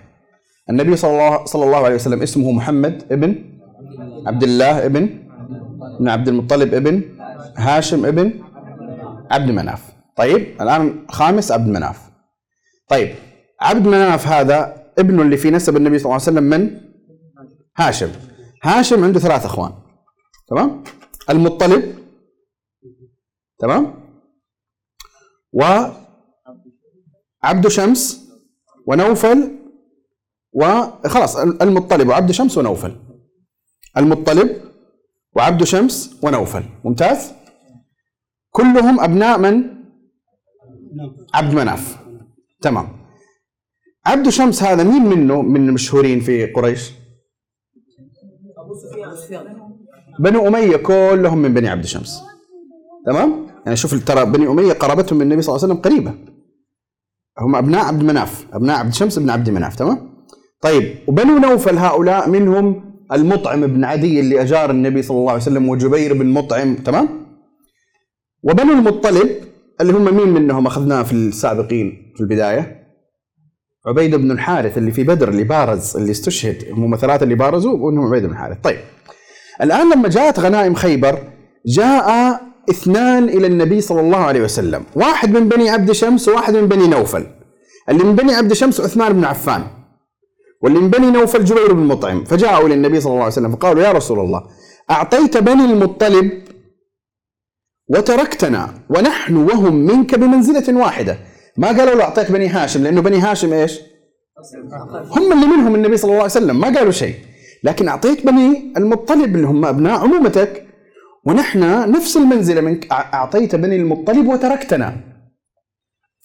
النبي 0.71 0.97
صلى 0.97 1.11
الله, 1.11 1.45
صلى 1.45 1.65
الله 1.65 1.85
عليه 1.85 1.95
وسلم 1.95 2.23
اسمه 2.23 2.53
محمد 2.53 3.03
ابن 3.13 3.35
عبد 4.27 4.43
الله 4.43 4.87
ابن 4.87 5.09
ابن 5.97 6.09
عبد 6.09 6.29
المطلب 6.29 6.75
ابن 6.75 7.03
هاشم 7.57 8.07
ابن 8.07 8.33
عبد 9.31 9.51
مناف. 9.51 9.83
طيب 10.17 10.47
الآن 10.61 10.95
خامس 11.09 11.53
عبد 11.53 11.69
مناف. 11.69 12.04
طيب 12.95 13.15
عبد 13.61 13.87
مناف 13.87 14.27
هذا 14.27 14.87
ابنه 14.99 15.23
اللي 15.23 15.37
في 15.37 15.51
نسب 15.51 15.77
النبي 15.77 15.99
صلى 15.99 16.05
الله 16.05 16.15
عليه 16.15 16.23
وسلم 16.23 16.45
من؟ 16.45 16.81
هاشم. 17.77 18.13
هاشم 18.63 19.05
عنده 19.05 19.21
ثلاث 19.21 19.45
أخوان 19.45 19.73
تمام؟ 20.49 20.85
المطلب 21.31 21.95
تمام؟ 23.59 23.95
و 25.53 25.65
عبد 27.43 27.69
شمس 27.69 28.31
ونوفل 28.87 29.59
وخلاص 30.53 31.37
المطلب 31.37 32.09
وعبد 32.09 32.31
شمس 32.31 32.59
ونوفل. 32.59 32.97
المطلب 33.97 34.61
وعبد 35.37 35.65
شمس 35.65 36.19
ونوفل 36.23 36.65
ممتاز؟ 36.85 37.33
كلهم 38.51 39.01
أبناء 39.01 39.39
من؟ 39.39 39.65
عبد 41.35 41.55
مناف. 41.55 42.04
تمام. 42.63 42.89
عبد 44.07 44.29
شمس 44.29 44.63
هذا 44.63 44.85
مين 44.85 45.05
منه؟ 45.05 45.43
من 45.43 45.69
المشهورين 45.69 46.21
في 46.21 46.47
قريش؟ 46.47 46.93
بنو 50.21 50.49
أمية 50.49 50.77
كلهم 50.77 51.39
من 51.39 51.55
بني 51.55 51.69
عبد 51.69 51.85
شمس 51.85 52.23
تمام؟ 53.07 53.47
يعني 53.65 53.77
شوف 53.77 54.05
ترى 54.05 54.25
بني 54.25 54.47
أمية 54.47 54.73
قرابتهم 54.73 55.19
من 55.19 55.23
النبي 55.23 55.43
صلى 55.43 55.57
الله 55.57 55.65
عليه 55.65 55.75
وسلم 55.75 55.83
قريبة. 55.83 56.15
هم 57.39 57.57
أبناء 57.57 57.85
عبد 57.85 58.03
مناف 58.03 58.47
أبناء 58.53 58.79
عبد 58.79 58.93
شمس 58.93 59.19
بن 59.19 59.31
عبد 59.31 59.51
مناف. 59.51 59.77
تمام؟ 59.77 60.15
طيب 60.61 60.95
وبنو 61.09 61.39
نوفل 61.39 61.79
هؤلاء 61.79 62.29
منهم 62.29 62.95
المطعم 63.13 63.67
بن 63.67 63.85
عدي 63.85 64.21
اللي 64.21 64.43
أجار 64.43 64.71
النبي 64.71 65.03
صلى 65.03 65.17
الله 65.19 65.31
عليه 65.33 65.43
وسلم 65.43 65.69
وجبير 65.69 66.15
بن 66.15 66.27
مطعم. 66.27 66.75
تمام؟ 66.75 67.09
وبنو 68.43 68.73
المطلب 68.73 69.29
اللي 69.85 69.99
هم 69.99 70.17
مين 70.17 70.29
منهم 70.29 70.67
أخذناه 70.67 71.03
في 71.03 71.13
السابقين 71.13 72.13
في 72.15 72.21
البداية؟ 72.21 72.85
عبيد 73.87 74.15
بن 74.15 74.31
الحارث 74.31 74.79
اللي 74.79 74.91
في 74.91 75.05
بدر 75.05 75.29
اللي 75.29 75.45
بارز 75.45 75.97
اللي 75.97 76.11
استشهد. 76.11 76.65
هم 76.73 76.97
ثلاثة 76.97 77.25
اللي 77.25 77.35
بارزوا 77.35 77.79
وانهم 77.79 78.07
عبيد 78.07 78.23
بن 78.23 78.33
الحارث. 78.33 78.57
طيب. 78.63 78.79
الآن 79.63 79.93
لما 79.93 80.09
جاءت 80.09 80.41
غنائم 80.41 80.75
خيبر 80.75 81.19
جاء 81.67 82.41
اثنان 82.71 83.25
إلى 83.25 83.47
النبي 83.47 83.81
صلى 83.81 84.01
الله 84.01 84.19
عليه 84.19 84.43
وسلم. 84.43 84.83
واحد 84.97 85.31
من 85.39 85.49
بني 85.49 85.71
عبد 85.71 85.93
شمس 85.93 86.29
وواحد 86.29 86.57
من 86.57 86.69
بني 86.69 86.89
نوفل. 86.89 87.27
اللي 87.89 88.05
من 88.05 88.17
بني 88.17 88.35
عبد 88.35 88.53
شمس 88.53 88.81
عثمان 88.81 89.13
بن 89.13 89.25
عفان. 89.25 89.63
واللي 90.63 90.79
من 90.79 90.91
بني 90.91 91.11
نوفل 91.11 91.45
جبير 91.45 91.73
بن 91.73 91.87
مطعم. 91.87 92.25
فجاءوا 92.25 92.69
للنبي 92.69 93.01
صلى 93.01 93.11
الله 93.11 93.23
عليه 93.23 93.33
وسلم 93.33 93.53
فقالوا 93.53 93.83
يا 93.83 93.93
رسول 93.93 94.19
الله 94.19 94.43
أعطيت 94.91 95.37
بني 95.37 95.65
المطلب 95.65 96.44
وتركتنا 97.89 98.75
ونحن 98.91 99.37
وهم 99.37 99.75
منك 99.75 100.15
بمنزلة 100.15 100.81
واحدة. 100.81 101.19
ما 101.57 101.69
قالوا 101.69 101.95
له 101.95 102.05
أعطيت 102.05 102.33
بني 102.33 102.49
هاشم 102.49 102.83
لأنه 102.83 103.03
بني 103.03 103.19
هاشم 103.19 103.53
إيش؟ 103.53 103.81
هم 105.11 105.33
اللي 105.33 105.47
منهم 105.47 105.75
النبي 105.75 105.97
صلى 105.97 106.09
الله 106.09 106.23
عليه 106.23 106.33
وسلم 106.33 106.61
ما 106.61 106.79
قالوا 106.79 106.93
شيء. 106.93 107.15
لكن 107.65 107.89
أعطيت 107.89 108.27
بني 108.27 108.73
المطلب 108.77 109.37
اللي 109.37 109.47
هم 109.47 109.65
أبناء 109.65 110.01
عمومتك 110.01 110.67
ونحن 111.25 111.91
نفس 111.91 112.17
المنزلة 112.17 112.61
منك 112.61 112.93
أعطيت 112.93 113.57
بني 113.57 113.77
المطلب 113.77 114.27
وتركتنا. 114.27 114.97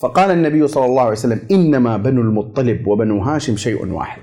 فقال 0.02 0.32
النبي 0.32 0.68
صلى 0.68 0.86
الله 0.86 1.02
عليه 1.02 1.12
وسلم 1.12 1.40
إنما 1.52 1.98
بنو 1.98 2.22
المطلب 2.22 2.88
وبنو 2.88 3.22
هاشم 3.22 3.58
شيء 3.58 3.86
واحد. 3.94 4.22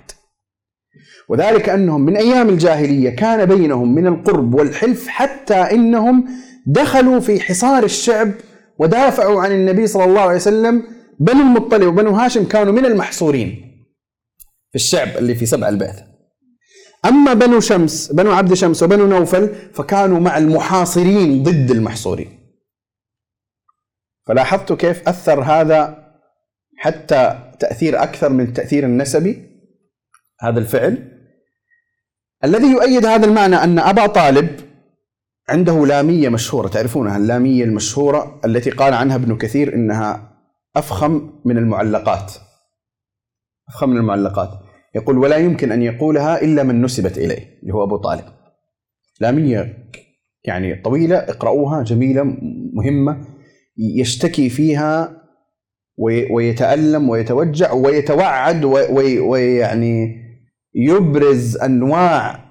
وذلك 1.28 1.68
أنهم 1.68 2.00
من 2.00 2.16
أيام 2.16 2.48
الجاهلية 2.48 3.10
كان 3.10 3.46
بينهم 3.46 3.94
من 3.94 4.06
القرب 4.06 4.54
والحلف 4.54 5.08
حتى 5.08 5.54
إنهم 5.54 6.28
دخلوا 6.66 7.20
في 7.20 7.40
حصار 7.40 7.84
الشعب 7.84 8.30
ودافعوا 8.78 9.42
عن 9.42 9.52
النبي 9.52 9.86
صلى 9.86 10.04
الله 10.04 10.20
عليه 10.20 10.36
وسلم. 10.36 10.82
بنو 11.20 11.40
المطلب 11.40 11.86
وبنو 11.86 12.10
هاشم 12.10 12.44
كانوا 12.44 12.72
من 12.72 12.86
المحصورين 12.86 13.48
في 14.70 14.74
الشعب 14.74 15.08
اللي 15.18 15.34
في 15.34 15.46
سبع 15.46 15.68
البعثة. 15.68 16.04
أما 17.04 17.34
بنو 17.34 17.60
شمس 17.60 18.12
بنو 18.12 18.32
عبد 18.32 18.54
شمس 18.54 18.82
وبنو 18.82 19.06
نوفل 19.06 19.54
فكانوا 19.72 20.20
مع 20.20 20.38
المحاصرين 20.38 21.42
ضد 21.42 21.70
المحصورين. 21.70 22.38
فلاحظتوا 24.26 24.76
كيف 24.76 25.08
أثر 25.08 25.42
هذا 25.42 26.06
حتى 26.78 27.52
تأثير 27.60 28.02
أكثر 28.02 28.28
من 28.28 28.44
التأثير 28.44 28.84
النسبي؟ 28.84 29.55
هذا 30.40 30.58
الفعل. 30.58 31.12
الذي 32.44 32.66
يؤيد 32.66 33.06
هذا 33.06 33.26
المعنى 33.26 33.56
أن 33.56 33.78
أبا 33.78 34.06
طالب 34.06 34.60
عنده 35.48 35.86
لامية 35.86 36.28
مشهورة 36.28 36.68
تعرفونها؟ 36.68 37.16
اللامية 37.16 37.64
المشهورة 37.64 38.40
التي 38.44 38.70
قال 38.70 38.94
عنها 38.94 39.16
ابن 39.16 39.36
كثير 39.36 39.74
إنها 39.74 40.36
أفخم 40.76 41.40
من 41.44 41.58
المعلقات. 41.58 42.32
أفخم 43.68 43.88
من 43.88 43.96
المعلقات. 43.96 44.50
يقول 44.94 45.18
ولا 45.18 45.36
يمكن 45.36 45.72
أن 45.72 45.82
يقولها 45.82 46.42
إلا 46.42 46.62
من 46.62 46.82
نسبت 46.82 47.18
إليه 47.18 47.60
اللي 47.62 47.74
هو 47.74 47.84
أبو 47.84 47.96
طالب. 47.96 48.24
لامية 49.20 49.90
يعني 50.44 50.74
طويلة 50.74 51.16
اقرأوها 51.16 51.82
جميلة 51.82 52.22
مهمة 52.72 53.26
يشتكي 53.76 54.48
فيها 54.48 55.22
ويتألم 56.30 57.08
ويتوجع 57.08 57.72
ويتوعد 57.72 58.64
ويعني 58.64 60.25
يبرز 60.76 61.56
أنواع 61.56 62.46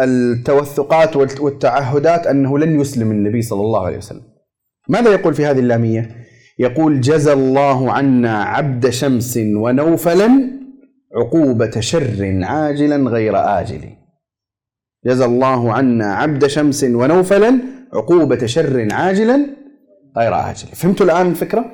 التوثقات 0.00 1.16
والتعهدات 1.16 2.26
أنه 2.26 2.58
لن 2.58 2.80
يسلم 2.80 3.10
النبي 3.10 3.42
صلى 3.42 3.60
الله 3.60 3.86
عليه 3.86 3.96
وسلم 3.96 4.22
ماذا 4.88 5.10
يقول 5.10 5.34
في 5.34 5.46
هذه 5.46 5.58
اللامية؟ 5.58 6.26
يقول 6.58 7.00
جزى 7.00 7.32
الله 7.32 7.92
عنا 7.92 8.42
عبد 8.42 8.88
شمس 8.88 9.36
ونوفلا 9.36 10.30
عقوبة 11.16 11.80
شر 11.80 12.40
عاجلا 12.44 13.10
غير 13.10 13.36
آجل 13.36 13.96
جزى 15.06 15.24
الله 15.24 15.72
عنا 15.72 16.14
عبد 16.14 16.46
شمس 16.46 16.84
ونوفلا 16.84 17.60
عقوبة 17.92 18.46
شر 18.46 18.88
عاجلا 18.92 19.46
غير 20.16 20.34
آجل 20.34 20.68
فهمتوا 20.68 21.06
الآن 21.06 21.26
الفكرة؟ 21.26 21.72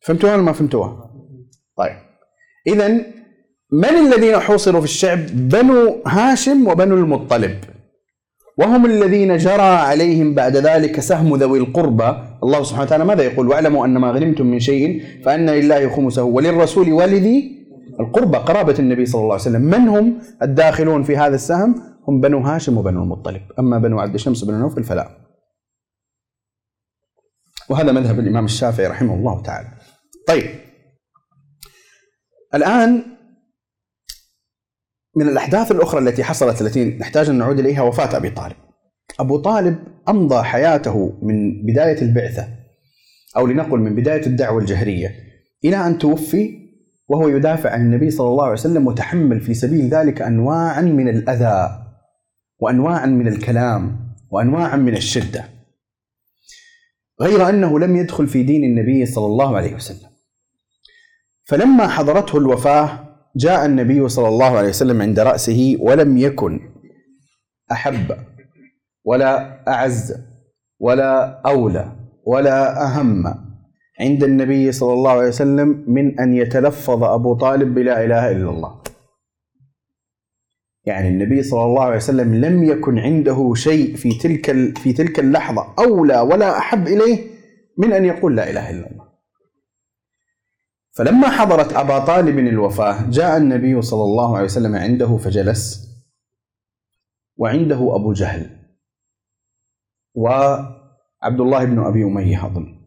فهمتوها 0.00 0.34
ولا 0.34 0.42
ما 0.42 0.52
فهمتوها؟ 0.52 1.10
طيب 1.76 1.96
إذا 2.66 3.00
من 3.72 3.84
الذين 3.88 4.38
حوصروا 4.38 4.80
في 4.80 4.86
الشعب؟ 4.86 5.26
بنو 5.26 6.02
هاشم 6.06 6.68
وبنو 6.68 6.94
المطلب. 6.94 7.58
وهم 8.58 8.86
الذين 8.86 9.36
جرى 9.36 9.62
عليهم 9.62 10.34
بعد 10.34 10.56
ذلك 10.56 11.00
سهم 11.00 11.36
ذوي 11.36 11.58
القربى. 11.58 12.16
الله 12.42 12.62
سبحانه 12.62 12.86
وتعالى 12.86 13.04
ماذا 13.04 13.22
يقول؟ 13.22 13.48
واعلموا 13.48 13.86
أن 13.86 13.98
ما 13.98 14.10
غنمتم 14.10 14.46
من 14.46 14.60
شيء 14.60 15.02
فأن 15.24 15.50
لله 15.50 15.88
خمسه. 15.88 16.22
وللرسول 16.22 16.92
ولذي 16.92 17.66
القربى 18.00 18.38
قرابة 18.38 18.74
النبي 18.78 19.06
صلى 19.06 19.20
الله 19.20 19.32
عليه 19.32 19.42
وسلم. 19.42 19.62
من 19.62 19.88
هم 19.88 20.18
الداخلون 20.42 21.02
في 21.02 21.16
هذا 21.16 21.34
السهم؟ 21.34 21.74
هم 22.08 22.20
بنو 22.20 22.38
هاشم 22.40 22.78
وبنو 22.78 23.02
المطلب. 23.02 23.42
أما 23.58 23.78
بنو 23.78 24.00
عبد 24.00 24.14
الشمس 24.14 24.42
وبنو 24.42 24.58
نوفل 24.58 24.84
فلا 24.84 25.18
وهذا 27.68 27.92
مذهب 27.92 28.18
الإمام 28.18 28.44
الشافعي 28.44 28.86
رحمه 28.86 29.14
الله 29.14 29.42
تعالى. 29.42 29.68
طيب. 30.26 30.50
الآن 32.54 33.11
من 35.16 35.28
الأحداث 35.28 35.72
الأخرى 35.72 36.00
التي 36.00 36.24
حصلت 36.24 36.62
التي 36.62 36.84
نحتاج 36.84 37.28
أن 37.28 37.38
نعود 37.38 37.58
إليها 37.58 37.82
وفاة 37.82 38.16
أبي 38.16 38.30
طالب. 38.30 38.56
أبو 39.20 39.36
طالب 39.36 39.78
أمضى 40.08 40.42
حياته 40.42 41.18
من 41.22 41.66
بداية 41.66 42.02
البعثة 42.02 42.48
أو 43.36 43.46
لنقل 43.46 43.78
من 43.78 43.94
بداية 43.94 44.26
الدعوة 44.26 44.60
الجهرية 44.60 45.14
إلى 45.64 45.76
أن 45.76 45.98
توفي 45.98 46.62
وهو 47.08 47.28
يدافع 47.28 47.70
عن 47.70 47.80
النبي 47.80 48.10
صلى 48.10 48.28
الله 48.28 48.44
عليه 48.44 48.52
وسلم 48.52 48.86
وتحمل 48.86 49.40
في 49.40 49.54
سبيل 49.54 49.88
ذلك 49.88 50.22
أنواعا 50.22 50.80
من 50.80 51.08
الأذى 51.08 51.82
وأنواعا 52.58 53.06
من 53.06 53.28
الكلام 53.28 54.12
وأنواعا 54.30 54.76
من 54.76 54.96
الشدة. 54.96 55.44
غير 57.20 57.48
أنه 57.48 57.78
لم 57.78 57.96
يدخل 57.96 58.26
في 58.26 58.42
دين 58.42 58.64
النبي 58.64 59.06
صلى 59.06 59.26
الله 59.26 59.56
عليه 59.56 59.74
وسلم. 59.74 60.08
فلما 61.44 61.88
حضرته 61.88 62.38
الوفاة 62.38 63.11
جاء 63.36 63.66
النبي 63.66 64.08
صلى 64.08 64.28
الله 64.28 64.56
عليه 64.58 64.68
وسلم 64.68 65.02
عند 65.02 65.20
رأسه 65.20 65.76
ولم 65.80 66.18
يكن 66.18 66.60
أحب 67.72 68.16
ولا 69.04 69.62
أعز 69.68 70.14
ولا 70.80 71.40
أولى 71.46 71.96
ولا 72.26 72.84
أهم 72.86 73.24
عند 74.00 74.24
النبي 74.24 74.72
صلى 74.72 74.92
الله 74.92 75.10
عليه 75.10 75.28
وسلم 75.28 75.84
من 75.88 76.20
أن 76.20 76.34
يتلفظ 76.34 77.04
أبو 77.04 77.34
طالب 77.34 77.74
بلا 77.74 78.04
إله 78.04 78.30
إلا 78.30 78.50
الله. 78.50 78.82
يعني 80.84 81.08
النبي 81.08 81.42
صلى 81.42 81.64
الله 81.64 81.82
عليه 81.82 81.96
وسلم 81.96 82.34
لم 82.34 82.62
يكن 82.62 82.98
عنده 82.98 83.54
شيء 83.54 83.96
في 83.96 84.18
تلك 84.18 84.78
في 84.78 84.92
تلك 84.92 85.20
اللحظة 85.20 85.74
أولى 85.78 86.20
ولا 86.20 86.58
أحب 86.58 86.86
إليه 86.86 87.18
من 87.78 87.92
أن 87.92 88.04
يقول 88.04 88.36
لا 88.36 88.50
إله 88.50 88.70
إلا 88.70 88.90
الله. 88.90 89.01
فلما 90.92 91.30
حضرت 91.30 91.72
أبا 91.72 91.98
طالب 91.98 92.38
الوفاة 92.38 93.10
جاء 93.10 93.36
النبي 93.36 93.82
صلى 93.82 94.02
الله 94.04 94.36
عليه 94.36 94.44
وسلم 94.44 94.74
عنده 94.76 95.16
فجلس 95.16 95.88
وعنده 97.36 97.96
أبو 97.96 98.12
جهل 98.12 98.58
وعبد 100.14 101.40
الله 101.40 101.64
بن 101.64 101.78
أبي 101.78 102.04
أمية 102.04 102.46
أظن. 102.46 102.82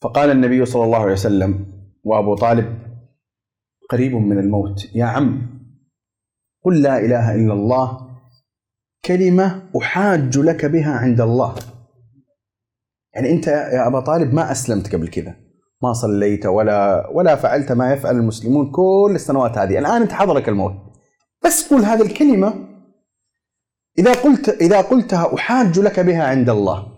فقال 0.00 0.30
النبي 0.30 0.64
صلى 0.64 0.84
الله 0.84 0.98
عليه 0.98 1.12
وسلم 1.12 1.66
وأبو 2.04 2.34
طالب 2.34 2.78
قريب 3.90 4.14
من 4.14 4.38
الموت 4.38 4.94
يا 4.94 5.04
عم 5.04 5.52
قل 6.64 6.82
لا 6.82 6.98
إله 6.98 7.34
إلا 7.34 7.52
الله 7.52 8.08
كلمة 9.04 9.70
أحاج 9.78 10.38
لك 10.38 10.64
بها 10.64 10.92
عند 10.92 11.20
الله. 11.20 11.54
يعني 13.14 13.30
أنت 13.30 13.46
يا 13.46 13.86
أبا 13.86 14.00
طالب 14.00 14.34
ما 14.34 14.52
أسلمت 14.52 14.94
قبل 14.94 15.08
كذا. 15.08 15.36
ما 15.82 15.92
صليت 15.92 16.46
ولا 16.46 17.10
ولا 17.10 17.36
فعلت 17.36 17.72
ما 17.72 17.92
يفعل 17.92 18.16
المسلمون 18.16 18.70
كل 18.70 19.12
السنوات 19.14 19.58
هذه. 19.58 19.78
الآن 19.78 20.02
أنت 20.02 20.12
حضرك 20.12 20.48
الموت. 20.48 20.72
بس 21.44 21.74
قل 21.74 21.84
هذه 21.84 22.02
الكلمة. 22.02 22.68
إذا 23.98 24.12
قلت 24.12 24.48
إذا 24.48 24.80
قلتها 24.80 25.34
أحاج 25.34 25.78
لك 25.78 26.00
بها 26.00 26.24
عند 26.24 26.50
الله. 26.50 26.92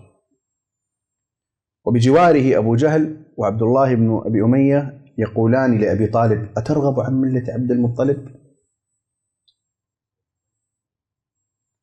وبجواره 1.84 2.58
أبو 2.58 2.74
جهل 2.74 3.26
وعبد 3.36 3.62
الله 3.62 3.94
بن 3.94 4.22
أبي 4.26 4.42
أمية 4.42 5.00
يقولان 5.18 5.78
لأبي 5.78 6.06
طالب 6.06 6.48
أترغب 6.56 7.00
عن 7.00 7.20
ملة 7.20 7.52
عبد 7.52 7.70
المطلب؟ 7.70 8.28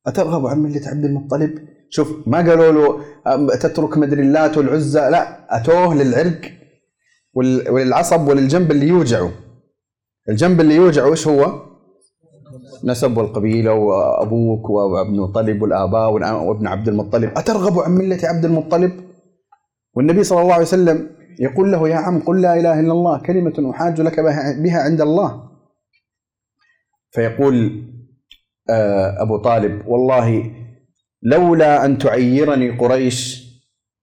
أترغب 0.06 0.46
عن 0.46 0.58
ملة 0.58 0.88
عبد 0.88 1.04
المطلب؟ 1.04 1.68
شوف 1.90 2.28
ما 2.28 2.38
قالوا 2.38 2.72
له 2.72 3.56
تترك 3.56 3.98
مدري 3.98 4.22
اللات 4.22 4.58
والعزى 4.58 5.00
لا 5.10 5.56
أتوه 5.56 5.94
للعرق. 5.94 6.61
وللعصب 7.34 8.28
وللجنب 8.28 8.70
اللي 8.70 8.88
يوجعه 8.88 9.30
الجنب 10.28 10.60
اللي 10.60 10.74
يوجعه 10.74 11.10
إيش 11.10 11.28
هو؟ 11.28 11.62
نسب 12.84 13.16
والقبيلة 13.16 13.72
وأبوك 13.72 14.70
وابن 14.70 15.14
المطلب 15.14 15.62
والآباء 15.62 16.12
وابن 16.12 16.66
عبد 16.66 16.88
المطلب 16.88 17.38
أترغب 17.38 17.78
عن 17.78 17.90
ملة 17.92 18.18
عبد 18.24 18.44
المطلب؟ 18.44 18.92
والنبي 19.94 20.24
صلى 20.24 20.42
الله 20.42 20.52
عليه 20.52 20.62
وسلم 20.62 21.10
يقول 21.40 21.72
له 21.72 21.88
يا 21.88 21.96
عم 21.96 22.20
قل 22.20 22.42
لا 22.42 22.60
إله 22.60 22.80
إلا 22.80 22.92
الله 22.92 23.22
كلمة 23.22 23.70
أحاج 23.70 24.00
لك 24.00 24.20
بها 24.60 24.82
عند 24.82 25.00
الله 25.00 25.50
فيقول 27.10 27.84
آه، 28.70 29.22
أبو 29.22 29.36
طالب 29.36 29.88
والله 29.88 30.50
لولا 31.22 31.84
أن 31.84 31.98
تعيرني 31.98 32.70
قريش 32.78 33.41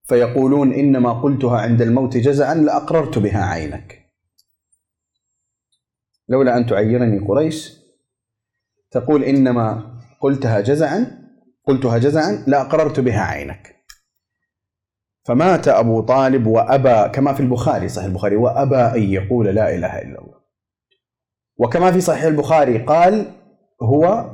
فيقولون 0.09 0.73
إنما 0.73 1.13
قلتها 1.13 1.57
عند 1.57 1.81
الموت 1.81 2.17
جزعا 2.17 2.55
لأقررت 2.55 3.17
بها 3.17 3.45
عينك. 3.45 4.05
لولا 6.29 6.57
أن 6.57 6.65
تعيرني 6.65 7.19
قريش 7.19 7.79
تقول 8.91 9.23
إنما 9.23 9.93
قلتها 10.21 10.61
جزعا 10.61 11.19
قلتها 11.65 11.97
جزعا 11.97 12.43
لأقررت 12.47 12.99
بها 12.99 13.21
عينك. 13.21 13.75
فمات 15.27 15.67
أبو 15.67 16.01
طالب 16.01 16.47
وأبى 16.47 17.09
كما 17.09 17.33
في 17.33 17.39
البخاري 17.39 17.89
صحيح 17.89 18.07
البخاري 18.07 18.35
وأبى 18.35 18.75
أن 18.75 19.03
يقول 19.03 19.45
لا 19.45 19.75
إله 19.75 20.01
إلا 20.01 20.21
الله. 20.21 20.39
وكما 21.57 21.91
في 21.91 22.01
صحيح 22.01 22.23
البخاري 22.23 22.77
قال 22.77 23.31
هو 23.81 24.29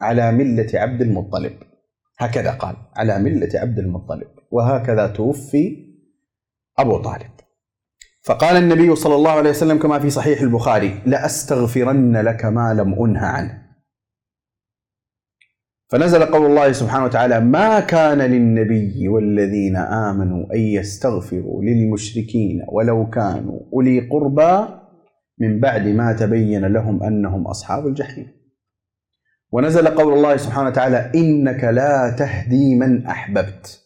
على 0.00 0.32
ملة 0.32 0.68
عبد 0.74 1.00
المطلب. 1.00 1.62
هكذا 2.18 2.50
قال 2.50 2.76
على 2.96 3.18
ملة 3.18 3.50
عبد 3.54 3.78
المطلب. 3.78 4.35
وهكذا 4.50 5.06
توفي 5.06 5.86
أبو 6.78 6.98
طالب. 6.98 7.30
فقال 8.22 8.56
النبي 8.56 8.96
صلى 8.96 9.14
الله 9.14 9.30
عليه 9.30 9.50
وسلم 9.50 9.78
كما 9.78 9.98
في 9.98 10.10
صحيح 10.10 10.40
البخاري 10.40 11.02
لأستغفرن 11.06 12.16
لك 12.16 12.44
ما 12.44 12.74
لم 12.74 12.98
أنه 12.98 13.26
عنه. 13.26 13.66
فنزل 15.88 16.24
قول 16.24 16.46
الله 16.46 16.72
سبحانه 16.72 17.04
وتعالى 17.04 17.40
ما 17.40 17.80
كان 17.80 18.18
للنبي 18.18 19.08
والذين 19.08 19.76
آمنوا 19.76 20.54
أن 20.54 20.60
يستغفروا 20.60 21.62
للمشركين 21.62 22.62
ولو 22.68 23.10
كانوا 23.10 23.60
أولي 23.72 24.00
قربى 24.00 24.68
من 25.38 25.60
بعد 25.60 25.88
ما 25.88 26.12
تبين 26.12 26.64
لهم 26.64 27.02
أنهم 27.02 27.46
أصحاب 27.46 27.86
الجحيم. 27.86 28.26
ونزل 29.52 29.88
قول 29.88 30.12
الله 30.12 30.36
سبحانه 30.36 30.68
وتعالى 30.68 31.12
إنك 31.14 31.64
لا 31.64 32.16
تهدي 32.18 32.74
من 32.74 33.06
أحببت. 33.06 33.85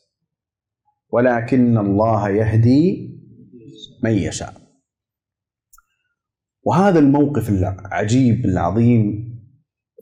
ولكن 1.12 1.78
الله 1.78 2.28
يهدي 2.28 3.10
من 4.04 4.10
يشاء. 4.10 4.54
وهذا 6.62 6.98
الموقف 6.98 7.48
العجيب 7.48 8.44
العظيم 8.44 9.30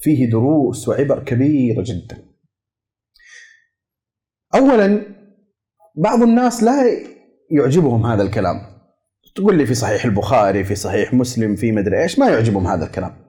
فيه 0.00 0.30
دروس 0.30 0.88
وعبر 0.88 1.24
كبيرة 1.24 1.84
جدا. 1.86 2.24
أولا 4.54 5.02
بعض 5.96 6.22
الناس 6.22 6.62
لا 6.62 6.82
يعجبهم 7.50 8.06
هذا 8.06 8.22
الكلام. 8.22 8.56
تقول 9.34 9.58
لي 9.58 9.66
في 9.66 9.74
صحيح 9.74 10.04
البخاري 10.04 10.64
في 10.64 10.74
صحيح 10.74 11.14
مسلم 11.14 11.56
في 11.56 11.72
مدري 11.72 12.02
إيش 12.02 12.18
ما 12.18 12.28
يعجبهم 12.28 12.66
هذا 12.66 12.86
الكلام. 12.86 13.28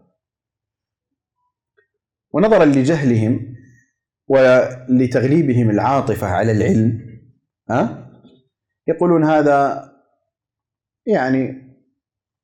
ونظرا 2.34 2.66
لجهلهم 2.66 3.56
ولتغليبهم 4.28 5.70
العاطفة 5.70 6.28
على 6.28 6.52
العلم 6.52 7.09
ها؟ 7.70 8.10
يقولون 8.88 9.24
هذا 9.24 9.90
يعني 11.06 11.70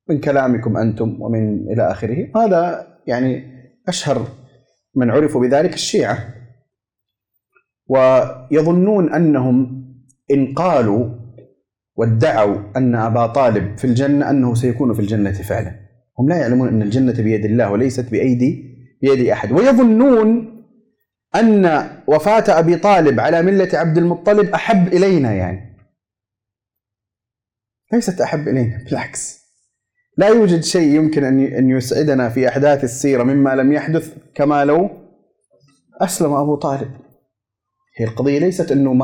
من 0.08 0.20
كلامكم 0.20 0.76
أنتم 0.76 1.22
ومن 1.22 1.72
إلى 1.72 1.90
آخره. 1.90 2.30
هذا 2.36 2.86
يعني 3.06 3.42
أشهر 3.88 4.26
من 4.94 5.10
عرفوا 5.10 5.40
بذلك 5.40 5.74
الشيعة. 5.74 6.18
ويظنون 7.88 9.14
أنهم 9.14 9.84
إن 10.30 10.54
قالوا 10.54 11.10
وادعوا 11.96 12.58
أن 12.76 12.94
أبا 12.94 13.26
طالب 13.26 13.78
في 13.78 13.84
الجنة 13.84 14.30
أنه 14.30 14.54
سيكون 14.54 14.94
في 14.94 15.00
الجنة 15.00 15.32
فعلا. 15.32 15.80
هم 16.18 16.28
لا 16.28 16.36
يعلمون 16.36 16.68
أن 16.68 16.82
الجنة 16.82 17.22
بيد 17.22 17.44
الله 17.44 17.72
وليست 17.72 18.10
بأيدي 18.10 18.76
بيد 19.02 19.28
أحد. 19.28 19.52
ويظنون 19.52 20.55
أن 21.34 21.90
وفاة 22.06 22.58
أبي 22.58 22.76
طالب 22.76 23.20
على 23.20 23.42
ملة 23.42 23.68
عبد 23.78 23.98
المطلب 23.98 24.48
أحب 24.48 24.88
إلينا 24.88 25.32
يعني. 25.32 25.76
ليست 27.92 28.20
أحب 28.20 28.48
إلينا 28.48 28.84
بالعكس. 28.84 29.46
لا 30.18 30.28
يوجد 30.28 30.60
شيء 30.60 30.94
يمكن 30.94 31.24
أن 31.24 31.70
يسعدنا 31.70 32.28
في 32.28 32.48
أحداث 32.48 32.84
السيرة 32.84 33.22
مما 33.22 33.54
لم 33.54 33.72
يحدث 33.72 34.16
كما 34.34 34.64
لو 34.64 34.90
أسلم 36.00 36.32
أبو 36.32 36.56
طالب. 36.56 36.90
هي 37.96 38.04
القضية 38.06 38.38
ليست 38.38 38.72
أنه 38.72 38.98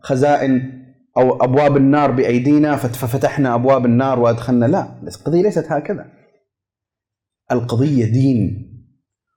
خزائن 0.00 0.82
أو 1.16 1.44
أبواب 1.44 1.76
النار 1.76 2.10
بأيدينا 2.10 2.76
ففتحنا 2.76 3.54
أبواب 3.54 3.86
النار 3.86 4.20
وأدخلنا 4.20 4.66
لا 4.66 5.02
القضية 5.02 5.42
ليست 5.42 5.72
هكذا. 5.72 6.12
القضية 7.52 8.04
دين. 8.04 8.71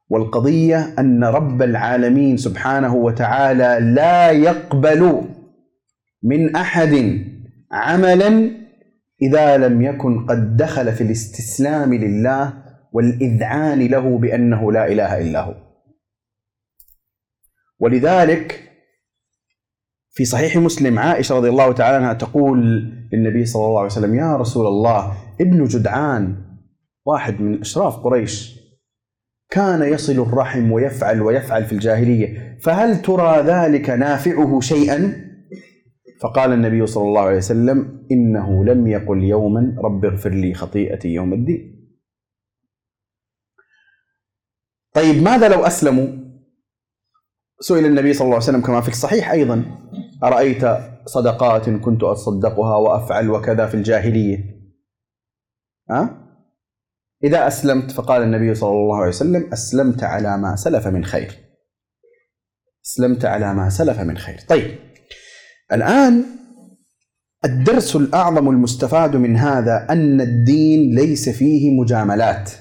والقضية 0.10 0.94
أن 1.00 1.24
رب 1.24 1.62
العالمين 1.62 2.38
سبحانه 2.38 2.96
وتعالى 2.96 3.94
لا 3.94 4.32
يقبل 4.32 5.22
من 6.24 6.56
أحد 6.56 7.22
عملا 7.72 8.52
إذا 9.22 9.58
لم 9.58 9.82
يكن 9.82 10.26
قد 10.26 10.58
دخل 10.58 10.92
في 10.92 11.02
الاستسلام 11.02 11.94
لله 11.94 12.54
والإذعان 12.94 13.80
له 13.88 14.18
بأنه 14.18 14.72
لا 14.72 14.88
إله 14.88 15.22
إلا 15.22 15.42
هو. 15.42 15.56
ولذلك 17.80 18.62
في 20.12 20.26
صحيح 20.26 20.58
مسلم 20.58 21.00
عائشة 21.00 21.36
رضي 21.36 21.50
الله 21.50 21.72
تعالى 21.72 21.98
عنها 21.98 22.14
تقول 22.14 22.60
للنبي 23.14 23.46
صلى 23.46 23.66
الله 23.66 23.78
عليه 23.80 23.92
وسلم 23.92 24.16
يا 24.16 24.36
رسول 24.38 24.68
الله 24.68 25.18
ابن 25.42 25.64
جدعان 25.64 26.36
واحد 27.06 27.42
من 27.42 27.62
أشراف 27.62 27.96
قريش 27.96 28.65
كان 29.50 29.94
يصل 29.94 30.14
الرحم 30.14 30.72
ويفعل 30.72 31.22
ويفعل 31.22 31.66
في 31.66 31.72
الجاهلية. 31.72 32.58
فهل 32.62 33.02
ترى 33.02 33.42
ذلك 33.42 33.90
نافعه 33.90 34.60
شيئا؟ 34.60 35.26
فقال 36.22 36.54
النبي 36.54 36.86
صلى 36.86 37.04
الله 37.04 37.22
عليه 37.22 37.38
وسلم 37.38 38.08
إنه 38.12 38.66
لم 38.66 38.88
يقل 38.88 39.24
يوما 39.24 39.76
رب 39.84 40.06
اغفر 40.06 40.30
لي 40.30 40.54
خطيئتي 40.54 41.08
يوم 41.08 41.34
الدين. 41.34 41.76
طيب 44.94 45.24
ماذا 45.24 45.50
لو 45.50 45.66
أسلموا؟ 45.66 46.08
سئل 47.60 47.86
النبي 47.86 48.14
صلى 48.14 48.26
الله 48.26 48.36
عليه 48.36 48.46
وسلم 48.46 48.62
كما 48.62 48.82
في 48.82 48.88
الصحيح 48.88 49.32
أيضا. 49.32 49.66
أرأيت 50.24 50.66
صدقات 51.06 51.70
كنت 51.70 52.04
أتصدقها 52.04 52.78
وأفعل 52.78 53.30
وكذا 53.30 53.66
في 53.66 53.74
الجاهلية؟ 53.74 54.38
ها؟ 55.90 56.25
إذا 57.24 57.48
أسلمت 57.48 57.92
فقال 57.92 58.22
النبي 58.24 58.56
صلى 58.56 58.70
الله 58.70 58.98
عليه 58.98 59.08
وسلم 59.08 59.54
أسلمت 59.54 60.04
على 60.04 60.38
ما 60.38 60.56
سلف 60.56 60.88
من 60.88 61.06
خير. 61.06 61.32
أسلمت 62.86 63.26
على 63.26 63.54
ما 63.54 63.70
سلف 63.70 64.00
من 64.00 64.18
خير. 64.18 64.40
طيب 64.48 64.80
الآن 65.74 66.26
الدرس 67.46 67.96
الأعظم 67.96 68.50
المستفاد 68.50 69.16
من 69.16 69.38
هذا 69.38 69.88
أن 69.90 70.22
الدين 70.22 70.96
ليس 70.96 71.30
فيه 71.30 71.72
مجاملات 71.82 72.52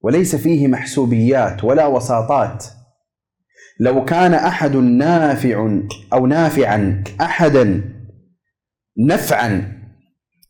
وليس 0.00 0.36
فيه 0.36 0.68
محسوبيات 0.68 1.64
ولا 1.64 1.86
وساطات. 1.86 2.64
لو 3.80 4.04
كان 4.04 4.34
أحد 4.34 4.76
نافع 4.76 5.78
أو 6.12 6.26
نافعا 6.26 7.04
أحدا 7.20 7.94
نفعا 8.98 9.82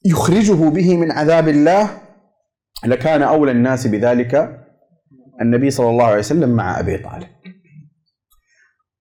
يخرجه 0.04 0.68
به 0.68 0.96
من 0.96 1.12
عذاب 1.12 1.48
الله 1.48 2.03
لكان 2.84 3.22
أولى 3.22 3.52
الناس 3.52 3.86
بذلك 3.86 4.60
النبي 5.40 5.70
صلى 5.70 5.90
الله 5.90 6.04
عليه 6.04 6.18
وسلم 6.18 6.50
مع 6.50 6.80
أبي 6.80 6.98
طالب. 6.98 7.28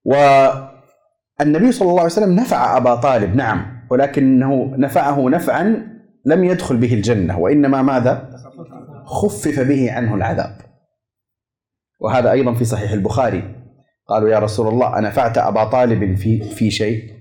والنبي 0.06 1.72
صلى 1.72 1.90
الله 1.90 2.00
عليه 2.02 2.12
وسلم 2.12 2.36
نفع 2.36 2.78
أبا 2.78 2.96
طالب 2.96 3.36
نعم 3.36 3.88
ولكنه 3.92 4.74
نفعه 4.78 5.30
نفعا 5.30 5.88
لم 6.26 6.44
يدخل 6.44 6.78
به 6.78 6.94
الجنة 6.94 7.40
وإنما 7.40 7.82
ماذا؟ 7.82 8.30
خفف 9.06 9.60
به 9.60 9.92
عنه 9.92 10.16
العذاب. 10.16 10.58
وهذا 12.00 12.32
أيضا 12.32 12.54
في 12.54 12.66
صحيح 12.66 12.92
البخاري. 12.92 13.56
قالوا 14.08 14.30
يا 14.30 14.40
رسول 14.40 14.68
الله 14.68 14.98
أنفعت 15.00 15.38
أبا 15.38 15.64
طالب 15.64 16.16
في, 16.16 16.42
في 16.42 16.72
شيء؟ 16.72 17.14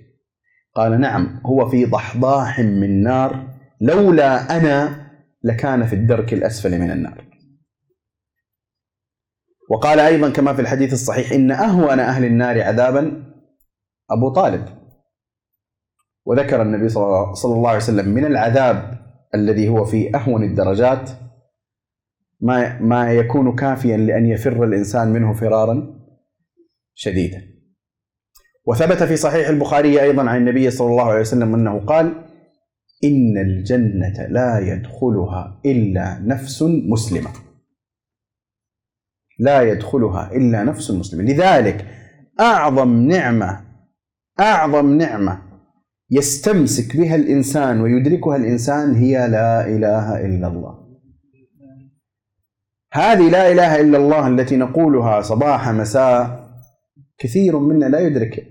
قال 0.74 1.00
نعم 1.00 1.40
هو 1.46 1.68
في 1.68 1.84
ضحضاح 1.84 2.60
من 2.60 3.02
نار 3.02 3.46
لولا 3.80 4.56
أنا 4.56 5.01
لكان 5.44 5.87
في 5.87 5.92
الدرك 5.94 6.33
الأسفل 6.33 6.78
من 6.81 6.90
النار. 6.90 7.28
وقال 9.70 10.00
أيضا 10.00 10.31
كما 10.31 10.55
في 10.55 10.61
الحديث 10.61 10.92
الصحيح 10.92 11.33
إن 11.33 11.50
أهون 11.50 12.00
أهل 12.00 12.24
النار 12.24 12.62
عذابا 12.62 13.24
أبو 14.11 14.28
طالب. 14.28 14.64
وذكر 16.24 16.62
النبي 16.62 16.88
صلى 16.88 17.35
الله 17.44 17.68
عليه 17.68 17.78
وسلم 17.78 18.09
من 18.09 18.24
العذاب 18.24 18.98
الذي 19.35 19.68
هو 19.68 19.85
في 19.85 20.16
أهون 20.16 20.44
الدرجات 20.44 21.11
ما 22.40 22.78
ما 22.81 23.12
يكون 23.12 23.57
كافيا 23.57 23.96
لأن 23.96 24.26
يفر 24.26 24.64
الإنسان 24.64 25.09
منه 25.12 25.33
فرارا 25.33 26.00
شديدا. 26.94 27.52
وثبت 28.66 29.02
في 29.02 29.16
صحيح 29.16 29.48
البخاري 29.48 30.02
أيضا 30.02 30.31
عن 30.31 30.37
النبي 30.37 30.70
صلى 30.70 30.90
الله 30.90 31.11
عليه 31.11 31.20
وسلم 31.20 31.55
أنه 31.55 31.81
قال 31.81 32.31
إن 33.04 33.38
الجنة 33.38 34.26
لا 34.28 34.58
يدخلها 34.58 35.60
إلا 35.66 36.18
نفس 36.18 36.62
مسلمة. 36.62 37.30
لا 39.38 39.62
يدخلها 39.62 40.32
إلا 40.32 40.64
نفس 40.64 40.90
مسلمة. 40.90 41.22
لذلك 41.22 41.86
أعظم 42.40 43.08
نعمة 43.08 43.60
أعظم 44.40 44.98
نعمة 44.98 45.42
يستمسك 46.10 46.96
بها 46.96 47.14
الإنسان 47.16 47.80
ويدركها 47.80 48.36
الإنسان 48.36 48.94
هي 48.94 49.28
لا 49.28 49.68
إله 49.68 50.26
إلا 50.26 50.46
الله. 50.46 50.82
هذه 52.92 53.30
لا 53.30 53.52
إله 53.52 53.80
إلا 53.80 53.98
الله 53.98 54.28
التي 54.28 54.56
نقولها 54.56 55.20
صباح 55.20 55.68
مساء 55.68 56.48
كثير 57.18 57.58
منا 57.58 57.86
لا 57.86 57.98
يدرك 58.00 58.46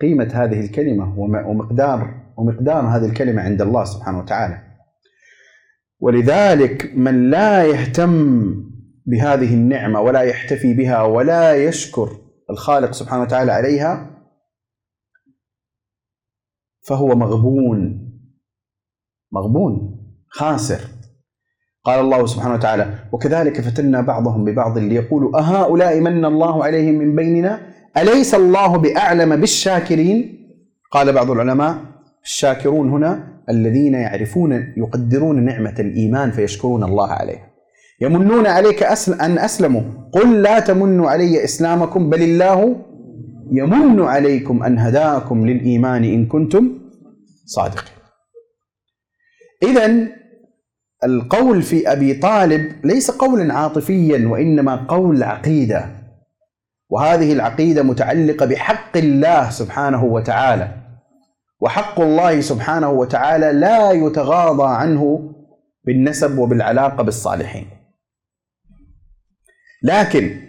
قيمة 0.00 0.30
هذه 0.34 0.60
الكلمة 0.60 1.18
ومقدار 1.18 2.23
ومقدار 2.36 2.86
هذه 2.86 3.04
الكلمة 3.04 3.42
عند 3.42 3.62
الله 3.62 3.84
سبحانه 3.84 4.18
وتعالى. 4.18 4.62
ولذلك 6.00 6.92
من 6.96 7.30
لا 7.30 7.64
يهتم 7.64 8.44
بهذه 9.06 9.54
النعمة 9.54 10.00
ولا 10.00 10.20
يحتفي 10.20 10.74
بها 10.74 11.02
ولا 11.02 11.54
يشكر 11.54 12.08
الخالق 12.50 12.92
سبحانه 12.92 13.22
وتعالى 13.22 13.52
عليها 13.52 14.10
فهو 16.82 17.14
مغبون 17.14 18.10
مغبون 19.32 20.00
خاسر. 20.28 20.80
قال 21.84 22.00
الله 22.00 22.26
سبحانه 22.26 22.54
وتعالى 22.54 23.08
وكذلك 23.12 23.60
فتنا 23.60 24.00
بعضهم 24.00 24.44
ببعض 24.44 24.78
ليقولوا 24.78 25.38
أهؤلاء 25.38 26.00
من 26.00 26.24
الله 26.24 26.64
عليهم 26.64 26.94
من 26.94 27.16
بيننا؟ 27.16 27.74
أليس 27.96 28.34
الله 28.34 28.76
بأعلم 28.76 29.36
بالشاكرين؟ 29.36 30.40
قال 30.90 31.12
بعض 31.12 31.30
العلماء 31.30 31.93
الشاكرون 32.24 32.90
هنا 32.90 33.42
الذين 33.48 33.94
يعرفون 33.94 34.52
يقدرون 34.76 35.44
نعمة 35.44 35.74
الإيمان 35.78 36.30
فيشكرون 36.30 36.84
الله 36.84 37.10
عليها 37.12 37.54
يمنون 38.00 38.46
عليك 38.46 38.82
أن 39.20 39.38
أسلموا. 39.38 39.82
قل 40.12 40.42
لا 40.42 40.60
تمنوا 40.60 41.10
علي 41.10 41.44
إسلامكم 41.44 42.10
بل 42.10 42.22
الله 42.22 42.76
يمن 43.52 44.00
عليكم 44.00 44.62
أن 44.62 44.78
هداكم 44.78 45.46
للإيمان 45.46 46.04
إن 46.04 46.26
كنتم 46.26 46.78
صادقين. 47.44 47.94
إذا 49.62 50.08
القول 51.04 51.62
في 51.62 51.92
أبي 51.92 52.14
طالب 52.14 52.86
ليس 52.86 53.10
قولا 53.10 53.54
عاطفيا 53.54 54.28
وإنما 54.28 54.76
قول 54.76 55.22
عقيدة. 55.22 55.86
وهذه 56.90 57.32
العقيدة 57.32 57.82
متعلقة 57.82 58.46
بحق 58.46 58.96
الله 58.96 59.50
سبحانه 59.50 60.04
وتعالى. 60.04 60.83
وحق 61.60 62.00
الله 62.00 62.40
سبحانه 62.40 62.90
وتعالى 62.90 63.52
لا 63.52 63.92
يتغاضى 63.92 64.76
عنه 64.76 65.34
بالنسب 65.84 66.38
وبالعلاقة 66.38 67.02
بالصالحين. 67.02 67.70
لكن 69.82 70.40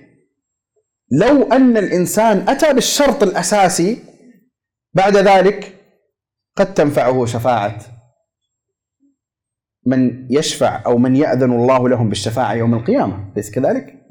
لو 1.12 1.44
أن 1.44 1.78
الإنسان 1.78 2.50
أتى 2.50 2.74
بالشرط 2.74 3.24
الأساسي 3.24 4.04
بعد 4.94 5.18
ذلك 5.18 5.76
قد 6.56 6.74
تنفعه 6.74 7.26
شفاعة 7.26 7.80
من 9.86 10.28
يشفع 10.32 10.84
أو 10.86 10.98
من 10.98 11.16
يأذن 11.16 11.52
الله 11.52 11.90
لهم 11.90 12.10
بالشفاعة 12.10 12.54
يوم 12.54 12.74
القيامة، 12.74 13.32
اليس 13.34 13.52
كذلك؟ 13.52 14.02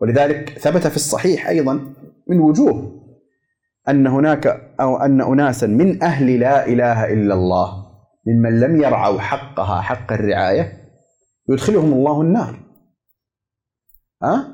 ولذلك 0.00 0.58
ثبت 0.58 0.86
في 0.86 0.96
الصحيح 0.96 1.48
أيضا 1.48 1.94
من 2.28 2.40
وجوه 2.40 3.01
أن 3.88 4.06
هناك 4.06 4.46
أو 4.80 4.96
أن 4.96 5.20
أناسا 5.20 5.66
من 5.66 6.02
أهل 6.02 6.40
لا 6.40 6.66
إله 6.66 7.12
إلا 7.12 7.34
الله 7.34 7.92
ممن 8.26 8.60
لم 8.60 8.82
يرعوا 8.82 9.20
حقها 9.20 9.80
حق 9.80 10.12
الرعاية 10.12 10.72
يدخلهم 11.48 11.92
الله 11.92 12.22
النار. 12.22 12.58
أه؟ 14.22 14.44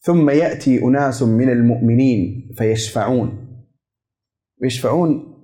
ثم 0.00 0.30
يأتي 0.30 0.82
أناس 0.82 1.22
من 1.22 1.50
المؤمنين 1.50 2.50
فيشفعون. 2.58 3.46
يشفعون 4.62 5.36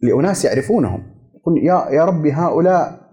لأناس 0.00 0.44
يعرفونهم. 0.44 1.14
يقول 1.34 1.58
يا 1.58 1.90
يا 1.90 2.04
ربي 2.04 2.32
هؤلاء 2.32 3.04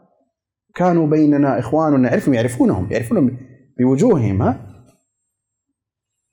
كانوا 0.75 1.07
بيننا 1.07 1.59
إخواننا 1.59 2.09
نعرفهم 2.09 2.33
يعرفونهم 2.33 2.91
يعرفونهم 2.91 3.37
بوجوههم 3.79 4.41
ها؟ 4.41 4.70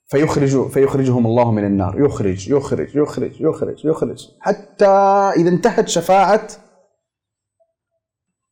فيخرج 0.09 0.69
فيخرجهم 0.69 1.27
الله 1.27 1.53
من 1.53 1.65
النار. 1.65 2.05
يخرج 2.05 2.51
يخرج 2.51 2.97
يخرج 2.97 3.41
يخرج 3.41 3.85
يخرج. 3.85 4.29
حتى 4.41 4.87
إذا 5.37 5.49
انتهت 5.49 5.89
شفاعة 5.89 6.49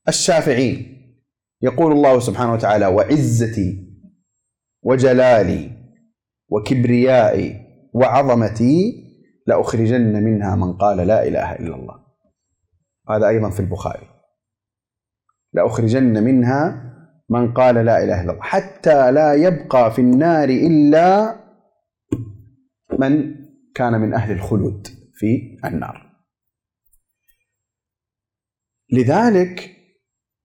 الشافعين. 0.08 0.96
يقول 1.62 1.92
الله 1.92 2.18
سبحانه 2.20 2.52
وتعالى 2.52 2.86
وعزتي 2.86 3.86
وجلالي 4.82 5.70
وكبريائي 6.48 7.66
وعظمتي 7.94 9.02
لأخرجن 9.46 10.24
منها 10.24 10.56
من 10.56 10.72
قال 10.72 10.96
لا 10.96 11.28
إله 11.28 11.52
إلا 11.52 11.74
الله. 11.74 11.94
هذا 13.10 13.28
أيضا 13.28 13.50
في 13.50 13.60
البخاري. 13.60 14.06
لأخرجن 15.52 16.24
منها 16.24 16.82
من 17.30 17.54
قال 17.54 17.74
لا 17.74 18.04
إله 18.04 18.22
إلا 18.22 18.32
الله. 18.32 18.42
حتى 18.42 19.12
لا 19.12 19.34
يبقى 19.34 19.92
في 19.92 20.00
النار 20.00 20.48
إلا 20.48 21.45
من 22.98 23.34
كان 23.74 23.92
من 23.92 24.14
أهل 24.14 24.32
الخلود 24.32 24.88
في 25.14 25.58
النار. 25.64 26.06
لذلك 28.92 29.76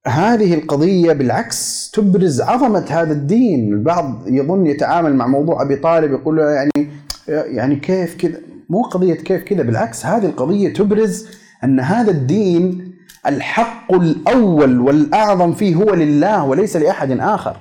هذه 0.08 0.54
القضية 0.54 1.14
بالعكس 1.14 1.92
تبرز 1.92 2.42
عظمة 2.42 2.86
هذا 2.90 3.12
الدين. 3.12 3.74
البعض 3.74 4.28
يظن 4.28 4.66
يتعامل 4.66 5.16
مع 5.16 5.28
موضوع 5.28 5.62
أبي 5.62 5.76
طالب 5.76 6.12
يقول 6.12 6.38
له 6.38 6.44
يعني 6.44 6.92
يعني 7.28 7.76
كيف 7.76 8.18
كذا؟ 8.18 8.40
مو 8.70 8.82
قضية 8.82 9.14
كيف 9.14 9.44
كذا 9.44 9.64
بالعكس 9.64 10.06
هذه 10.06 10.26
القضية 10.26 10.74
تبرز 10.74 11.28
أن 11.64 11.80
هذا 11.80 12.12
الدين 12.12 12.94
الحق 13.26 13.94
الأول 13.94 14.80
والأعظم 14.80 15.54
فيه 15.54 15.76
هو 15.76 15.94
لله 15.94 16.46
وليس 16.46 16.76
لأحد 16.76 17.12
آخر. 17.12 17.58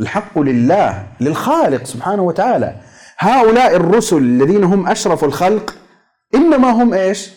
الحق 0.00 0.38
لله 0.38 1.06
للخالق 1.20 1.84
سبحانه 1.84 2.22
وتعالى. 2.22 2.80
هؤلاء 3.22 3.76
الرسل 3.76 4.18
الذين 4.18 4.64
هم 4.64 4.88
أشرف 4.88 5.24
الخلق 5.24 5.74
إنما 6.34 6.70
هم 6.70 6.94
إيش؟ 6.94 7.30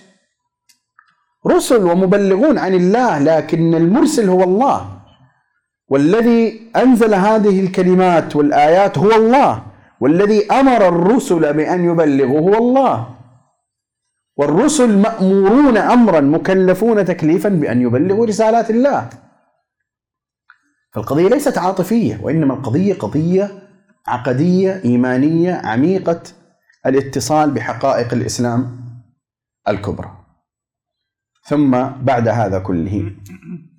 رسل 1.47 1.83
ومبلغون 1.83 2.57
عن 2.57 2.73
الله 2.73 3.19
لكن 3.19 3.75
المرسل 3.75 4.29
هو 4.29 4.43
الله. 4.43 4.99
والذي 5.87 6.71
أنزل 6.75 7.13
هذه 7.13 7.59
الكلمات 7.59 8.35
والآيات 8.35 8.97
هو 8.97 9.11
الله. 9.11 9.63
والذي 10.01 10.51
أمر 10.51 10.87
الرسل 10.87 11.53
بأن 11.53 11.85
يبلغوا 11.85 12.39
هو 12.39 12.57
الله. 12.57 13.15
والرسل 14.37 14.97
مأمورون 14.97 15.77
أمرا 15.77 16.19
مكلفون 16.19 17.05
تكليفا 17.05 17.49
بأن 17.49 17.81
يبلغوا 17.81 18.25
رسالات 18.25 18.69
الله. 18.69 19.09
فالقضية 20.93 21.29
ليست 21.29 21.57
عاطفية 21.57 22.19
وإنما 22.23 22.53
القضية 22.53 22.93
قضية 22.93 23.64
عقدية 24.07 24.81
إيمانية 24.85 25.53
عميقة 25.53 26.21
الاتصال 26.85 27.51
بحقائق 27.51 28.13
الإسلام 28.13 28.85
الكبرى. 29.67 30.17
ثم 31.43 31.71
بعد 32.01 32.27
هذا 32.27 32.59
كله 32.59 33.11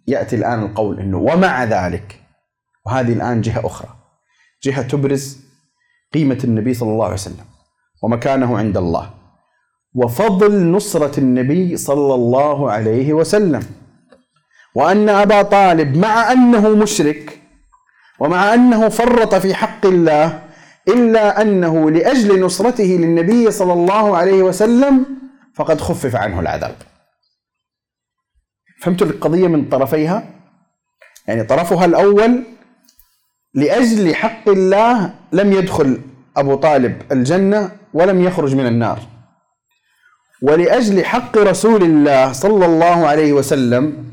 يأتي 0.06 0.36
الآن 0.36 0.62
القول 0.62 1.00
أنه 1.00 1.18
ومع 1.18 1.64
ذلك 1.64 2.20
وهذه 2.86 3.12
الآن 3.12 3.40
جهة 3.40 3.66
أخرى. 3.66 3.88
جهة 4.62 4.82
تبرز 4.82 5.38
قيمة 6.14 6.38
النبي 6.44 6.74
صلى 6.74 6.90
الله 6.90 7.04
عليه 7.04 7.14
وسلم 7.14 7.44
ومكانه 8.02 8.58
عند 8.58 8.76
الله 8.76 9.10
وفضل 9.94 10.70
نصرة 10.70 11.20
النبي 11.20 11.76
صلى 11.76 12.14
الله 12.14 12.70
عليه 12.70 13.12
وسلم. 13.12 13.62
وأن 14.74 15.08
أبا 15.08 15.42
طالب 15.42 15.96
مع 15.96 16.32
أنه 16.32 16.68
مشرك 16.76 17.42
ومع 18.20 18.54
أنه 18.54 18.88
فرط 18.88 19.34
في 19.34 19.54
حق 19.54 19.86
الله 19.86 20.42
إلا 20.88 21.42
أنه 21.42 21.90
لأجل 21.90 22.40
نصرته 22.40 22.84
للنبي 22.84 23.50
صلى 23.50 23.72
الله 23.72 24.16
عليه 24.16 24.42
وسلم 24.42 25.06
فقد 25.54 25.80
خفف 25.80 26.16
عنه 26.16 26.40
العذاب. 26.40 26.74
فهمتوا 28.82 29.06
القضية 29.06 29.46
من 29.48 29.68
طرفيها؟ 29.68 30.28
يعني 31.28 31.44
طرفها 31.44 31.84
الأول 31.84 32.42
لأجل 33.54 34.14
حق 34.14 34.48
الله 34.48 35.14
لم 35.32 35.52
يدخل 35.52 36.00
أبو 36.36 36.54
طالب 36.54 37.02
الجنة 37.12 37.70
ولم 37.94 38.24
يخرج 38.24 38.54
من 38.54 38.66
النار. 38.66 39.00
ولأجل 40.42 41.04
حق 41.04 41.38
رسول 41.38 41.82
الله 41.82 42.32
صلى 42.32 42.66
الله 42.66 43.06
عليه 43.06 43.32
وسلم 43.32 44.06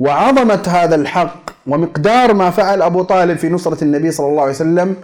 وعظمة 0.00 0.62
هذا 0.68 0.94
الحق 0.94 1.45
ومقدار 1.66 2.34
ما 2.34 2.50
فعل 2.50 2.82
أبو 2.82 3.02
طالب 3.02 3.38
في 3.38 3.48
نصرة 3.48 3.84
النبي 3.84 4.10
صلى 4.10 4.26
الله 4.28 4.42
عليه 4.42 4.52
وسلم 4.52 4.96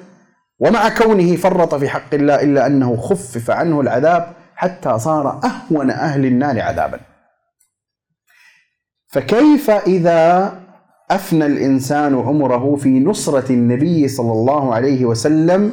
ومع 0.60 0.88
كونه 0.88 1.36
فرط 1.36 1.74
في 1.74 1.88
حق 1.88 2.14
الله 2.14 2.34
إلا 2.42 2.66
أنه 2.66 2.96
خفف 2.96 3.50
عنه 3.50 3.80
العذاب 3.80 4.32
حتى 4.54 4.98
صار 4.98 5.40
أهون 5.44 5.90
أهل 5.90 6.26
النار 6.26 6.60
عذابا. 6.60 7.00
فكيف 9.08 9.70
إذا 9.70 10.52
أفنى 11.10 11.46
الإنسان 11.46 12.14
عمره 12.14 12.76
في 12.76 13.00
نصرة 13.00 13.52
النبي 13.52 14.08
صلى 14.08 14.32
الله 14.32 14.74
عليه 14.74 15.04
وسلم 15.04 15.72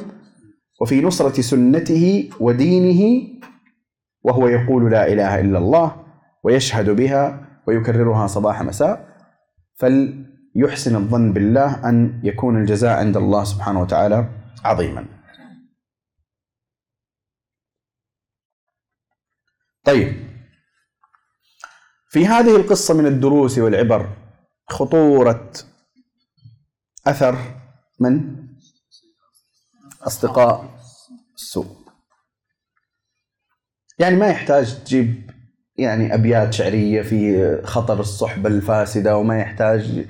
وفي 0.82 1.02
نصرة 1.02 1.41
سنته 1.41 2.30
ودينه 2.39 3.28
وهو 4.23 4.47
يقول 4.47 4.91
لا 4.91 5.08
إله 5.08 5.39
إلا 5.39 5.58
الله 5.58 5.95
ويشهد 6.43 6.89
بها 6.89 7.39
ويكررها 7.67 8.28
صباح 8.28 8.62
مساء 8.63 9.06
فليحسن 10.55 10.95
الظن 10.95 11.33
بالله 11.33 11.89
أن 11.89 12.21
يكون 12.23 12.62
الجزاء 12.62 12.97
عند 12.97 13.17
الله 13.17 13.43
سبحانه 13.43 13.81
وتعالى 13.81 14.29
عظيما. 14.63 15.05
طيب. 19.83 20.29
في 22.09 22.27
هذه 22.27 22.55
القصة 22.55 22.93
من 22.93 23.05
الدروس 23.05 23.57
والعبر 23.57 24.09
خطورة 24.69 25.51
أثر 27.07 27.38
من؟ 27.99 28.35
أصدقاء 30.01 30.79
السوء. 31.35 31.79
يعني 33.99 34.15
ما 34.15 34.27
يحتاج 34.27 34.83
تجيب 34.83 35.31
يعني 35.77 36.13
أبيات 36.13 36.53
شعرية 36.53 37.01
في 37.01 37.62
خطر 37.63 37.99
الصحبة 37.99 38.49
الفاسدة 38.49 39.17
وما 39.17 39.39
يحتاج 39.39 40.07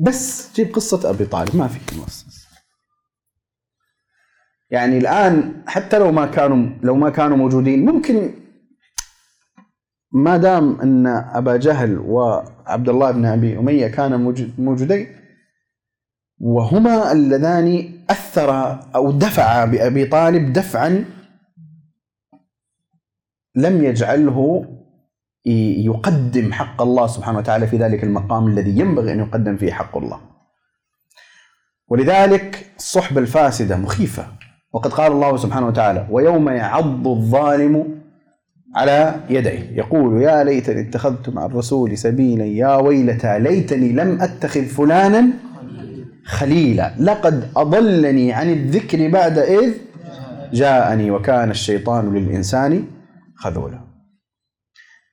بس 0.00 0.52
جيب 0.54 0.74
قصة 0.74 1.10
أبي 1.10 1.24
طالب 1.24 1.56
ما 1.56 1.68
في 1.68 1.96
مؤسس 1.96 2.48
يعني 4.70 4.98
الآن 4.98 5.62
حتى 5.66 5.98
لو 5.98 6.12
ما 6.12 6.26
كانوا 6.26 6.70
لو 6.82 6.94
ما 6.94 7.10
كانوا 7.10 7.36
موجودين 7.36 7.84
ممكن 7.84 8.34
ما 10.12 10.36
دام 10.36 10.80
إن 10.80 11.06
أبا 11.06 11.56
جهل 11.56 11.98
وعبد 11.98 12.88
الله 12.88 13.10
بن 13.10 13.24
أبي 13.24 13.58
أمية 13.58 13.86
كانا 13.86 14.16
موجودين 14.58 15.06
وهما 16.40 17.12
اللذان 17.12 17.98
اثرا 18.10 18.90
أو 18.94 19.10
دفعا 19.10 19.64
بأبي 19.64 20.04
طالب 20.04 20.52
دفعا 20.52 21.04
لم 23.54 23.84
يجعله 23.84 24.66
يقدم 25.84 26.52
حق 26.52 26.82
الله 26.82 27.06
سبحانه 27.06 27.38
وتعالى 27.38 27.66
في 27.66 27.76
ذلك 27.76 28.04
المقام 28.04 28.46
الذي 28.46 28.78
ينبغي 28.78 29.12
أن 29.12 29.18
يقدم 29.18 29.56
فيه 29.56 29.72
حق 29.72 29.96
الله. 29.96 30.20
ولذلك 31.88 32.66
الصحبه 32.76 33.20
الفاسدة 33.20 33.76
مخيفة. 33.76 34.26
وقد 34.72 34.92
قال 34.92 35.12
الله 35.12 35.36
سبحانه 35.36 35.66
وتعالى: 35.66 36.06
ويوم 36.10 36.48
يعض 36.48 37.08
الظالم 37.08 37.98
على 38.76 39.14
يديه. 39.30 39.70
يقول 39.72 40.22
يا 40.22 40.44
ليتني 40.44 40.80
اتخذت 40.80 41.28
مع 41.28 41.46
الرسول 41.46 41.98
سبيلا 41.98 42.44
يا 42.44 42.76
ويلتى 42.76 43.38
ليتني 43.38 43.92
لم 43.92 44.22
أتخذ 44.22 44.64
فلانا 44.64 45.26
خليلا. 46.24 46.94
لقد 46.98 47.50
أضلني 47.56 48.32
عن 48.32 48.52
الذكر 48.52 49.08
بعد 49.08 49.38
إذ 49.38 49.74
جاءني 50.52 51.10
وكان 51.10 51.50
الشيطان 51.50 52.14
للإنسان 52.14 52.84
خذولا. 53.36 53.87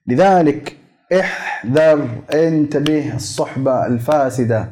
لذلك 0.07 0.77
احذر 1.19 2.23
انتبه 2.33 3.15
الصحبة 3.15 3.85
الفاسدة 3.85 4.71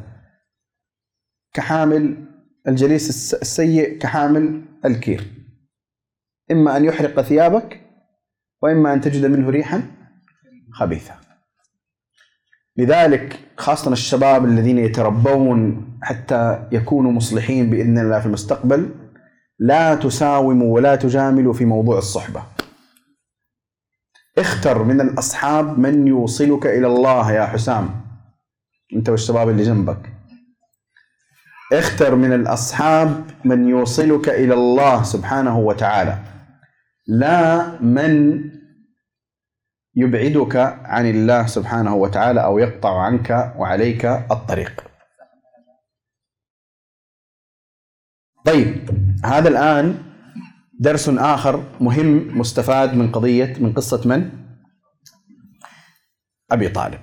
كحامل 1.54 2.26
الجليس 2.68 3.34
السيء 3.34 3.98
كحامل 3.98 4.62
الكير. 4.86 5.24
إما 6.52 6.78
أن 6.78 6.86
يحرق 6.86 7.22
ثيابك 7.22 7.82
وإما 8.62 8.94
أن 8.94 9.02
تجد 9.02 9.26
منه 9.26 9.50
ريحا 9.50 9.84
خبيثة 10.72 11.14
لذلك 12.78 13.40
خاصة 13.58 13.92
الشباب 13.92 14.46
الذين 14.46 14.78
يتربون 14.78 15.86
حتى 16.02 16.68
يكونوا 16.72 17.12
مصلحين 17.12 17.70
بإذن 17.70 17.98
الله 18.00 18.20
في 18.20 18.26
المستقبل 18.26 18.90
لا 19.60 19.96
تساوموا 19.96 20.76
ولا 20.76 20.96
تجاملوا 20.96 21.54
في 21.54 21.66
موضوع 21.66 21.98
الصحبة. 21.98 22.44
اختر 24.38 24.84
من 24.84 25.02
الأصحاب 25.02 25.80
من 25.80 26.08
يوصلك 26.08 26.66
إلى 26.66 26.88
الله 26.88 27.32
يا 27.32 27.46
حسام. 27.46 28.02
أنت 28.94 29.10
والشباب 29.10 29.50
اللي 29.50 29.64
جنبك. 29.64 30.14
اختر 31.74 32.16
من 32.16 32.34
الأصحاب 32.34 33.26
من 33.46 33.68
يوصلك 33.68 34.30
إلى 34.30 34.54
الله 34.54 35.04
سبحانه 35.04 35.60
وتعالى. 35.60 36.18
لا 37.08 37.72
من 37.82 38.44
يبعدك 39.96 40.56
عن 40.86 41.10
الله 41.10 41.48
سبحانه 41.48 41.96
وتعالى 41.96 42.44
أو 42.44 42.60
يقطع 42.60 43.02
عنك 43.02 43.54
وعليك 43.58 44.06
الطريق. 44.06 44.84
طيب 48.46 48.90
هذا 49.26 49.50
الآن 49.50 50.13
درس 50.84 51.10
آخر 51.10 51.64
مهم 51.82 52.38
مستفاد 52.38 52.94
من 52.94 53.12
قضية 53.12 53.56
من 53.60 53.74
قصة 53.74 54.08
من؟ 54.08 54.32
أبي 56.52 56.70
طالب. 56.70 57.02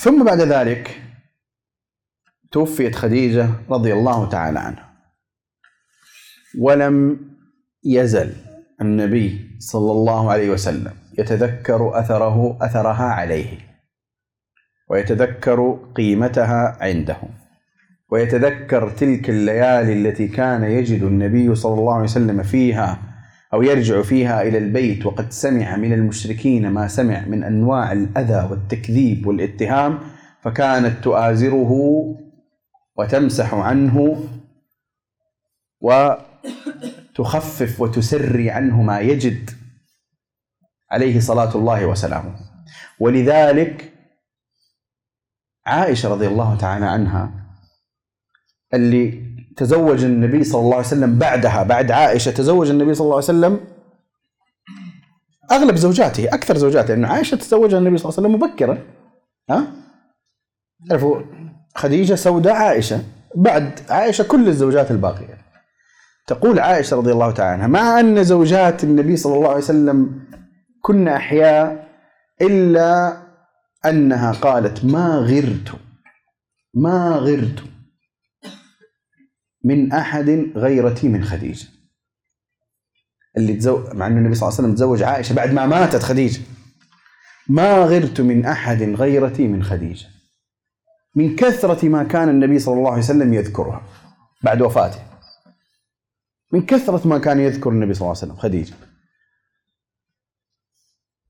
ثم 0.00 0.24
بعد 0.24 0.40
ذلك 0.40 1.02
توفيت 2.52 2.96
خديجة 2.96 3.48
رضي 3.70 3.92
الله 3.92 4.28
تعالى 4.28 4.58
عنها. 4.58 4.92
ولم 6.58 7.20
يزل 7.84 8.34
النبي 8.80 9.58
صلى 9.58 9.92
الله 9.92 10.32
عليه 10.32 10.50
وسلم 10.50 10.96
يتذكر 11.18 12.00
أثره 12.00 12.58
أثرها 12.60 13.04
عليه 13.04 13.58
ويتذكر 14.88 15.90
قيمتها 15.96 16.78
عنده 16.80 17.39
ويتذكر 18.10 18.90
تلك 18.90 19.30
الليالي 19.30 19.92
التي 19.92 20.28
كان 20.28 20.62
يجد 20.64 21.02
النبي 21.02 21.54
صلى 21.54 21.74
الله 21.74 21.94
عليه 21.94 22.04
وسلم 22.04 22.42
فيها 22.42 22.98
أو 23.52 23.62
يرجع 23.62 24.02
فيها 24.02 24.42
إلى 24.42 24.58
البيت 24.58 25.06
وقد 25.06 25.32
سمع 25.32 25.76
من 25.76 25.92
المشركين 25.92 26.70
ما 26.70 26.88
سمع 26.88 27.24
من 27.26 27.44
أنواع 27.44 27.92
الأذى 27.92 28.48
والتكذيب 28.50 29.26
والاتهام 29.26 29.98
فكانت 30.42 31.04
تؤازره 31.04 31.72
وتمسح 32.96 33.54
عنه 33.54 34.24
و 35.80 36.14
تخفف 37.14 37.80
وتسري 37.80 38.50
عنه 38.50 38.82
ما 38.82 39.00
يجد 39.00 39.50
عليه 40.90 41.20
صلاة 41.20 41.54
الله 41.54 41.86
وسلامه. 41.86 42.34
ولذلك 43.00 43.92
عائشة 45.66 46.08
رضي 46.08 46.26
الله 46.26 46.56
تعالى 46.56 46.86
عنها 46.86 47.39
اللي 48.74 49.30
تزوج 49.56 50.04
النبي 50.04 50.44
صلى 50.44 50.60
الله 50.60 50.76
عليه 50.76 50.86
وسلم 50.86 51.18
بعدها 51.18 51.62
بعد 51.62 51.90
عائشة 51.90 52.30
تزوج 52.30 52.70
النبي 52.70 52.94
صلى 52.94 53.04
الله 53.04 53.16
عليه 53.16 53.24
وسلم 53.24 53.60
أغلب 55.52 55.76
زوجاته 55.76 56.28
أكثر 56.28 56.56
زوجاته 56.56 56.94
لأن 56.94 57.04
عائشة 57.04 57.36
تزوجها 57.36 57.78
النبي 57.78 57.98
صلى 57.98 58.10
الله 58.10 58.18
عليه 58.18 58.28
وسلم 58.28 58.48
مبكرا. 58.48 58.78
ها؟ 59.50 59.66
تعرفوا 60.88 61.22
خديجة 61.74 62.14
سوداء 62.14 62.54
عائشة 62.54 63.02
بعد 63.34 63.80
عائشة 63.88 64.24
كل 64.24 64.48
الزوجات 64.48 64.90
الباقية. 64.90 65.38
تقول 66.26 66.58
عائشة 66.58 66.96
رضي 66.96 67.12
الله 67.12 67.30
تعالى 67.30 67.52
عنها 67.52 67.66
مع 67.66 68.00
أن 68.00 68.24
زوجات 68.24 68.84
النبي 68.84 69.16
صلى 69.16 69.36
الله 69.36 69.48
عليه 69.48 69.58
وسلم 69.58 70.20
كن 70.82 71.08
أحياء 71.08 71.88
إلا 72.42 73.16
أنها 73.86 74.32
قالت 74.32 74.84
ما 74.84 75.16
غرت 75.16 75.72
ما 76.74 77.10
غرت. 77.10 77.64
من 79.64 79.92
أحد 79.92 80.50
غيرتي 80.56 81.08
من 81.08 81.24
خديجة. 81.24 81.66
اللي 83.36 83.54
تزوج 83.54 83.94
مع 83.94 84.06
أن 84.06 84.18
النبي 84.18 84.34
صلى 84.34 84.48
الله 84.48 84.58
عليه 84.58 84.68
وسلم 84.68 84.74
تزوج 84.74 85.02
عائشة 85.02 85.34
بعد 85.34 85.52
ما 85.52 85.66
ماتت 85.66 86.02
خديجة. 86.02 86.40
ما 87.48 87.78
غرت 87.78 88.20
من 88.20 88.46
أحد 88.46 88.82
غيرتي 88.82 89.48
من 89.48 89.62
خديجة. 89.62 90.06
من 91.14 91.36
كثرة 91.36 91.88
ما 91.88 92.04
كان 92.04 92.28
النبي 92.28 92.58
صلى 92.58 92.74
الله 92.74 92.90
عليه 92.90 93.02
وسلم 93.02 93.34
يذكرها 93.34 93.82
بعد 94.42 94.62
وفاته. 94.62 95.00
من 96.52 96.66
كثرة 96.66 97.08
ما 97.08 97.18
كان 97.18 97.40
يذكر 97.40 97.70
النبي 97.70 97.94
صلى 97.94 98.00
الله 98.00 98.16
عليه 98.22 98.32
وسلم 98.32 98.36
خديجة. 98.36 98.74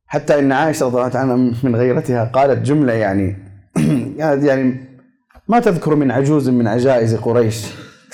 حتى 0.06 0.38
إن 0.38 0.52
عائشة 0.52 0.86
رضي 0.86 0.96
الله 0.96 1.18
عنها 1.18 1.36
من 1.62 1.76
غيرتها 1.76 2.24
قالت 2.24 2.66
جملة 2.66 2.92
يعني 2.92 3.36
يعني 4.18 4.84
ما 5.48 5.60
تذكر 5.60 5.94
من 5.94 6.10
عجوز 6.10 6.48
من 6.48 6.66
عجائز 6.66 7.14
قريش. 7.14 7.66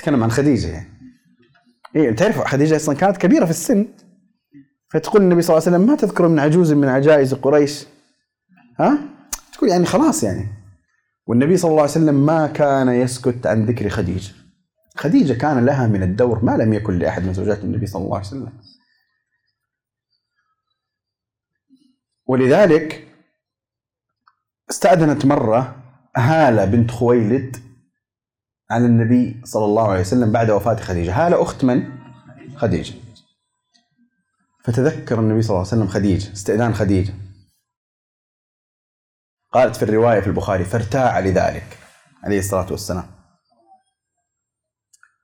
تتكلم 0.06 0.22
عن 0.22 0.30
خديجة. 0.30 0.68
يعني 0.68 0.88
إيه 1.96 2.16
تعرف 2.16 2.40
خديجة 2.40 2.76
أصلا 2.76 2.96
كانت 2.96 3.16
كبيرة 3.16 3.44
في 3.44 3.50
السن. 3.50 3.88
فتقول 4.90 5.22
النبي 5.22 5.42
صلى 5.42 5.56
الله 5.56 5.66
عليه 5.66 5.76
وسلم 5.76 5.90
ما 5.90 5.96
تذكر 5.96 6.28
من 6.28 6.38
عجوز 6.38 6.72
من 6.72 6.88
عجائز 6.88 7.34
قريش. 7.34 7.86
ها؟ 8.80 8.98
تقول 9.52 9.70
يعني 9.70 9.86
خلاص 9.86 10.22
يعني. 10.22 10.48
والنبي 11.26 11.56
صلى 11.56 11.70
الله 11.70 11.82
عليه 11.82 11.90
وسلم 11.90 12.26
ما 12.26 12.46
كان 12.46 12.88
يسكت 12.88 13.46
عن 13.46 13.64
ذكر 13.64 13.88
خديجة. 13.88 14.32
خديجة 14.96 15.32
كان 15.32 15.64
لها 15.64 15.86
من 15.86 16.02
الدور 16.02 16.44
ما 16.44 16.56
لم 16.56 16.72
يكن 16.72 16.98
لأحد 16.98 17.24
من 17.24 17.32
زوجات 17.32 17.64
النبي 17.64 17.86
صلى 17.86 18.02
الله 18.02 18.16
عليه 18.16 18.26
وسلم. 18.26 18.52
ولذلك 22.26 23.08
استأذنت 24.70 25.26
مرة 25.26 25.82
هالة 26.16 26.64
بنت 26.64 26.90
خويلد 26.90 27.65
على 28.70 28.86
النبي 28.86 29.40
صلى 29.44 29.64
الله 29.64 29.90
عليه 29.90 30.00
وسلم 30.00 30.32
بعد 30.32 30.50
وفاة 30.50 30.76
خديجة. 30.76 31.26
هالة 31.26 31.42
أخت 31.42 31.64
من؟ 31.64 31.82
خديجة. 32.56 32.94
فتذكر 34.64 35.20
النبي 35.20 35.42
صلى 35.42 35.50
الله 35.50 35.58
عليه 35.58 35.82
وسلم 35.82 35.86
خديجة 35.86 36.32
استئذان 36.32 36.74
خديجة. 36.74 37.14
قالت 39.52 39.76
في 39.76 39.82
الرواية 39.82 40.20
في 40.20 40.26
البخاري 40.26 40.64
فارتاع 40.64 41.20
لذلك 41.20 41.78
عليه 42.24 42.38
الصلاة 42.38 42.66
والسلام. 42.70 43.04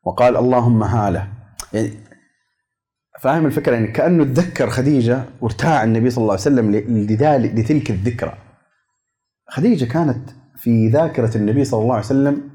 وقال 0.05 0.37
اللهم 0.37 0.83
هالة. 0.83 1.28
يعني 1.72 1.92
فاهم 3.20 3.46
الفكرة؟ 3.46 3.74
يعني 3.74 3.87
كأنه 3.87 4.24
تذكر 4.24 4.70
خديجة 4.70 5.24
وارتاع 5.40 5.85
النبي 5.85 6.11
صلى 6.11 6.22
الله 6.22 6.33
عليه 6.33 6.42
وسلم 6.42 6.70
لذلك 7.07 7.55
لتلك 7.55 7.90
الذكرى. 7.90 8.38
خديجة 9.48 9.85
كانت 9.85 10.31
في 10.57 10.88
ذاكرة 10.88 11.37
النبي 11.37 11.64
صلى 11.64 11.83
الله 11.83 11.94
عليه 11.94 12.05
وسلم 12.05 12.50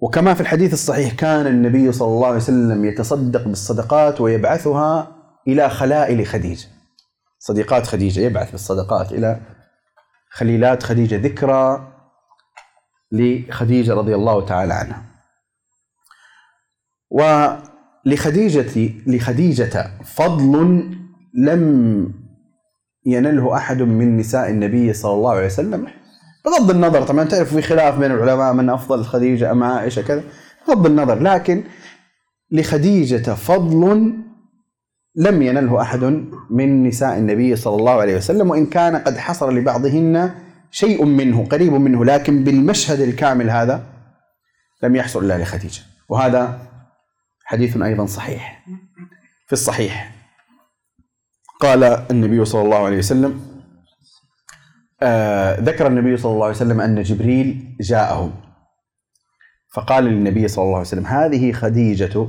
وكما 0.00 0.34
في 0.34 0.40
الحديث 0.40 0.72
الصحيح 0.72 1.14
كان 1.14 1.46
النبي 1.46 1.92
صلى 1.92 2.08
الله 2.08 2.26
عليه 2.26 2.36
وسلم 2.36 2.84
يتصدق 2.84 3.44
بالصدقات 3.44 4.20
ويبعثها 4.20 5.16
إلى 5.48 5.70
خلائل 5.70 6.26
خديجة. 6.26 6.68
صديقات 7.38 7.86
خديجة 7.86 8.20
يبعث 8.20 8.50
بالصدقات 8.50 9.12
إلى 9.12 9.40
خليلات 10.30 10.82
خديجة 10.82 11.16
ذكرى 11.16 11.92
لخديجة 13.12 13.94
رضي 13.94 14.14
الله 14.14 14.46
تعالى 14.46 14.74
عنها. 14.74 15.02
و 17.10 17.48
لخديجة 18.06 18.92
لخديجة 19.06 19.90
فضل 20.04 20.82
لم 21.34 22.14
ينله 23.06 23.56
أحد 23.56 23.82
من 23.82 24.16
نساء 24.16 24.50
النبي 24.50 24.92
صلى 24.92 25.12
الله 25.12 25.30
عليه 25.30 25.46
وسلم. 25.46 25.86
بغض 26.44 26.70
النظر 26.70 27.02
طبعا 27.02 27.24
تعرف 27.24 27.54
في 27.54 27.62
خلاف 27.62 27.98
بين 27.98 28.12
العلماء 28.12 28.52
من 28.52 28.70
أفضل 28.70 29.04
خديجة 29.04 29.50
أم 29.52 29.62
عائشة 29.62 30.02
كذا 30.02 30.22
بغض 30.68 30.86
النظر 30.86 31.22
لكن 31.22 31.64
لخديجة 32.50 33.34
فضل 33.34 34.12
لم 35.16 35.42
ينله 35.42 35.82
أحد 35.82 36.24
من 36.50 36.86
نساء 36.86 37.18
النبي 37.18 37.56
صلى 37.56 37.76
الله 37.76 37.92
عليه 37.92 38.16
وسلم 38.16 38.50
وإن 38.50 38.66
كان 38.66 38.96
قد 38.96 39.16
حصل 39.16 39.54
لبعضهن 39.54 40.34
شيء 40.70 41.04
منه 41.04 41.46
قريب 41.46 41.72
منه 41.72 42.04
لكن 42.04 42.44
بالمشهد 42.44 43.00
الكامل 43.00 43.50
هذا 43.50 43.82
لم 44.82 44.96
يحصل 44.96 45.24
إلا 45.24 45.42
لخديجة. 45.42 45.80
وهذا 46.08 46.58
حديث 47.44 47.76
أيضا 47.76 48.06
صحيح. 48.06 48.64
في 49.46 49.52
الصحيح 49.52 50.14
قال 51.60 51.84
النبي 51.84 52.44
صلى 52.44 52.62
الله 52.62 52.84
عليه 52.84 52.98
وسلم 52.98 53.40
آه 55.02 55.60
ذكر 55.60 55.86
النبي 55.86 56.16
صلى 56.16 56.32
الله 56.32 56.46
عليه 56.46 56.56
وسلم 56.56 56.80
أن 56.80 57.02
جبريل 57.02 57.76
جاءه. 57.80 58.32
فقال 59.74 60.04
للنبي 60.04 60.48
صلى 60.48 60.62
الله 60.62 60.76
عليه 60.76 60.86
وسلم 60.86 61.06
هذه 61.06 61.52
خديجة 61.52 62.26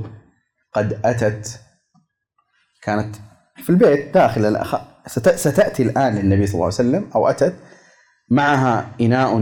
قد 0.72 1.00
أتت. 1.04 1.60
كانت 2.82 3.16
في 3.56 3.70
البيت 3.70 4.14
داخل 4.14 4.44
الأخ... 4.44 4.76
ستأتي 5.36 5.82
الآن 5.82 6.14
للنبي 6.14 6.46
صلى 6.46 6.54
الله 6.54 6.64
عليه 6.64 6.74
وسلم 6.74 7.10
أو 7.14 7.28
أتت. 7.28 7.54
معها 8.30 8.90
إناء 9.00 9.36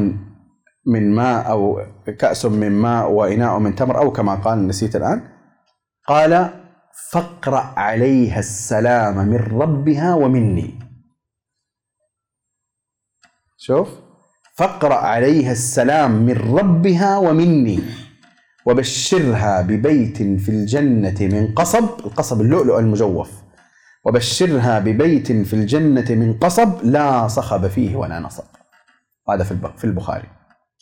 من 0.87 1.15
ماء 1.15 1.51
أو 1.51 1.87
كأس 2.19 2.45
من 2.45 2.73
ماء 2.73 3.11
وإناء 3.11 3.59
من 3.59 3.75
تمر 3.75 3.99
أو 3.99 4.13
كما 4.13 4.35
قال 4.35 4.67
نسيت 4.67 4.97
الآن. 4.97 5.29
قال 6.07 6.51
فاقرأ 7.13 7.75
عليها 7.77 8.39
السلام 8.39 9.29
من 9.29 9.37
ربها 9.37 10.15
ومني. 10.15 10.88
شوف. 13.59 13.89
فاقرأ 14.55 14.95
عليها 14.95 15.53
السلام 15.53 16.11
من 16.11 16.57
ربها 16.59 17.19
ومني 17.19 17.81
وبشرها 18.67 19.63
ببيت 19.63 20.17
في 20.17 20.49
الجنة 20.49 21.17
من 21.21 21.55
قصب 21.55 21.85
القصب 22.07 22.41
اللؤلؤ 22.41 22.79
المجوف. 22.79 23.31
وبشرها 24.05 24.79
ببيت 24.79 25.33
في 25.33 25.55
الجنة 25.55 26.11
من 26.11 26.39
قصب 26.39 26.85
لا 26.85 27.29
صخب 27.29 27.67
فيه 27.67 27.97
ولا 27.97 28.21
نصب. 28.21 28.45
هذا 29.31 29.45
في 29.77 29.85
البخاري 29.85 30.29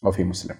وفي 0.04 0.24
مسلم. 0.24 0.56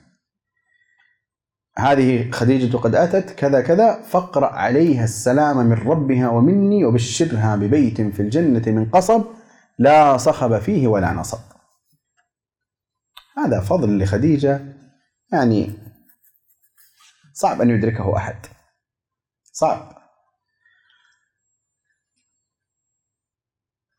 هذه 1.79 2.31
خديجة 2.31 2.77
قد 2.77 2.95
أتت 2.95 3.31
كذا 3.31 3.61
كذا 3.61 4.03
فاقرأ 4.03 4.47
عليها 4.47 5.05
السلام 5.05 5.57
من 5.67 5.73
ربها 5.73 6.29
ومني 6.29 6.85
وبشرها 6.85 7.57
ببيت 7.57 8.01
في 8.01 8.21
الجنة 8.21 8.63
من 8.67 8.91
قصب 8.91 9.25
لا 9.79 10.17
صخب 10.17 10.59
فيه 10.59 10.87
ولا 10.87 11.13
نصب. 11.13 11.56
هذا 13.39 13.61
فضل 13.61 14.03
لخديجة. 14.03 14.61
يعني 15.33 15.73
صعب 17.33 17.61
أن 17.61 17.71
يدركه 17.71 18.17
أحد. 18.17 18.47
صعب. 19.53 19.97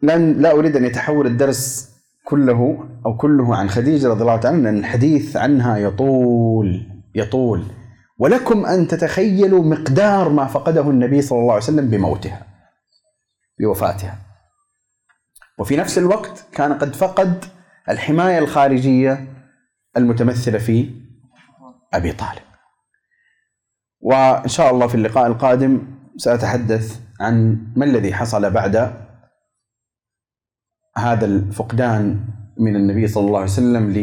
لن 0.02 0.42
لا 0.42 0.52
أريد 0.52 0.76
أن 0.76 0.86
يتحول 0.86 1.28
الدرس 1.28 1.92
كله 2.26 2.90
أو 3.06 3.18
كله 3.18 3.56
عن 3.56 3.70
خديجة 3.70 4.08
رضي 4.08 4.22
الله 4.22 4.38
تعالى 4.38 4.62
لأن 4.62 4.78
الحديث 4.78 5.38
عنها 5.38 5.78
يطول 5.78 7.04
يطول. 7.16 7.66
ولكم 8.20 8.66
أن 8.66 8.88
تتخيلوا 8.88 9.64
مقدار 9.64 10.30
ما 10.30 10.46
فقده 10.46 10.82
النبي 10.82 11.22
صلى 11.22 11.40
الله 11.40 11.54
عليه 11.54 11.64
وسلم 11.64 11.90
بموتها 11.90 12.48
بوفاتها. 13.60 14.20
وفي 15.60 15.78
نفس 15.78 15.98
الوقت 15.98 16.46
كان 16.52 16.74
قد 16.74 16.96
فقد 16.96 17.46
الحماية 17.90 18.40
الخارجية 18.40 19.28
المتمثلة 19.98 20.58
في 20.58 20.90
أبي 21.94 22.12
طالب. 22.12 22.42
وإن 24.00 24.48
شاء 24.48 24.72
الله 24.72 24.88
في 24.88 24.96
اللقاء 24.96 25.28
القادم 25.28 25.82
سأتحدث 26.18 27.00
عن 27.20 27.58
ما 27.76 27.86
الذي 27.86 28.14
حصل 28.14 28.52
بعد 28.52 28.94
هذا 30.98 31.26
الفقدان 31.26 32.20
من 32.60 32.76
النبي 32.76 33.08
صلى 33.08 33.28
الله 33.28 33.40
عليه 33.40 33.52
وسلم 33.52 33.94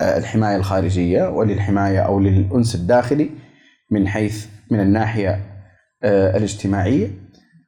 الحماية 0.00 0.56
الخارجية 0.56 1.28
وللحماية 1.28 2.00
أو 2.00 2.20
للأنس 2.20 2.74
الداخلي 2.74 3.30
من 3.90 4.08
حيث 4.08 4.46
من 4.70 4.80
الناحية 4.80 5.46
آه، 6.02 6.36
الاجتماعية. 6.36 7.10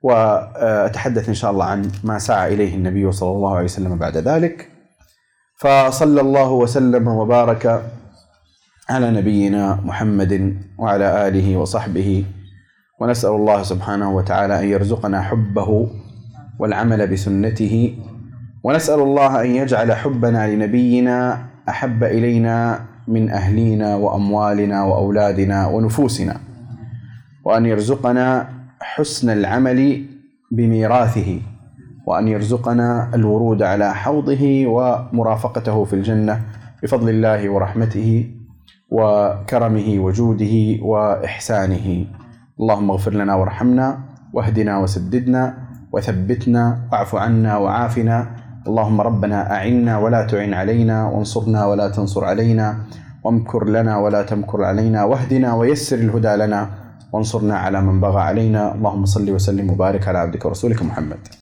وأتحدث 0.02 1.28
إن 1.28 1.34
شاء 1.34 1.50
الله 1.50 1.64
عن 1.64 1.90
ما 2.04 2.18
سعى 2.18 2.54
إليه 2.54 2.74
النبي 2.74 3.12
صلى 3.12 3.30
الله 3.30 3.54
عليه 3.54 3.64
وسلم 3.64 3.98
بعد 3.98 4.16
ذلك. 4.16 4.68
فصلى 5.62 6.20
الله 6.20 6.50
وسلم 6.52 7.08
وبارك 7.08 7.82
على 8.90 9.10
نبينا 9.10 9.78
محمد 9.86 10.56
وعلى 10.78 11.28
آله 11.28 11.56
وصحبه. 11.56 12.24
ونسأل 13.00 13.30
الله 13.30 13.62
سبحانه 13.62 14.10
وتعالى 14.10 14.60
أن 14.60 14.66
يرزقنا 14.68 15.22
حبه 15.22 15.90
والعمل 16.58 17.06
بسنته. 17.06 17.98
ونسأل 18.64 19.00
الله 19.00 19.40
أن 19.40 19.50
يجعل 19.50 19.92
حبنا 19.92 20.50
لنبينا 20.50 21.46
أحب 21.68 22.04
إلينا 22.04 22.80
من 23.08 23.30
أهلينا 23.30 23.96
وأموالنا 23.96 24.84
وأولادنا 24.84 25.66
ونفوسنا. 25.66 26.36
وأن 27.44 27.66
يرزقنا 27.66 28.48
حسن 28.80 29.30
العمل 29.30 30.06
بميراثه. 30.50 31.40
وأن 32.12 32.28
يرزقنا 32.28 33.16
الورود 33.16 33.62
على 33.62 33.94
حوضه 33.94 34.66
ومرافقته 34.66 35.84
في 35.84 35.92
الجنة 35.92 36.40
بفضل 36.82 37.08
الله 37.08 37.40
ورحمته 37.48 38.08
وكرمه 38.92 39.88
وجوده 40.04 40.54
وإحسانه. 40.84 41.86
اللهم 42.60 42.90
اغفر 42.90 43.12
لنا 43.14 43.34
وارحمنا 43.34 43.98
واهدنا 44.32 44.78
وسددنا 44.78 45.42
وثبتنا 45.92 46.92
واعف 46.92 47.14
عنا 47.14 47.56
وعافنا. 47.56 48.16
اللهم 48.68 49.00
ربنا 49.00 49.38
أعنا 49.56 49.98
ولا 49.98 50.26
تعن 50.26 50.54
علينا 50.54 51.08
وانصرنا 51.08 51.66
ولا 51.66 51.88
تنصر 51.88 52.24
علينا 52.24 52.76
وامكر 53.24 53.64
لنا 53.68 53.98
ولا 53.98 54.22
تمكر 54.22 54.64
علينا 54.64 55.04
واهدنا 55.04 55.54
ويسر 55.54 55.98
الهدى 55.98 56.36
لنا 56.36 56.60
وانصرنا 57.12 57.56
على 57.56 57.80
من 57.82 58.00
بغى 58.00 58.20
علينا. 58.20 58.74
اللهم 58.74 59.04
صل 59.04 59.30
وسلم 59.30 59.66
وبارك 59.70 60.08
على 60.08 60.18
عبدك 60.18 60.44
ورسولك 60.44 60.82
محمد. 60.82 61.41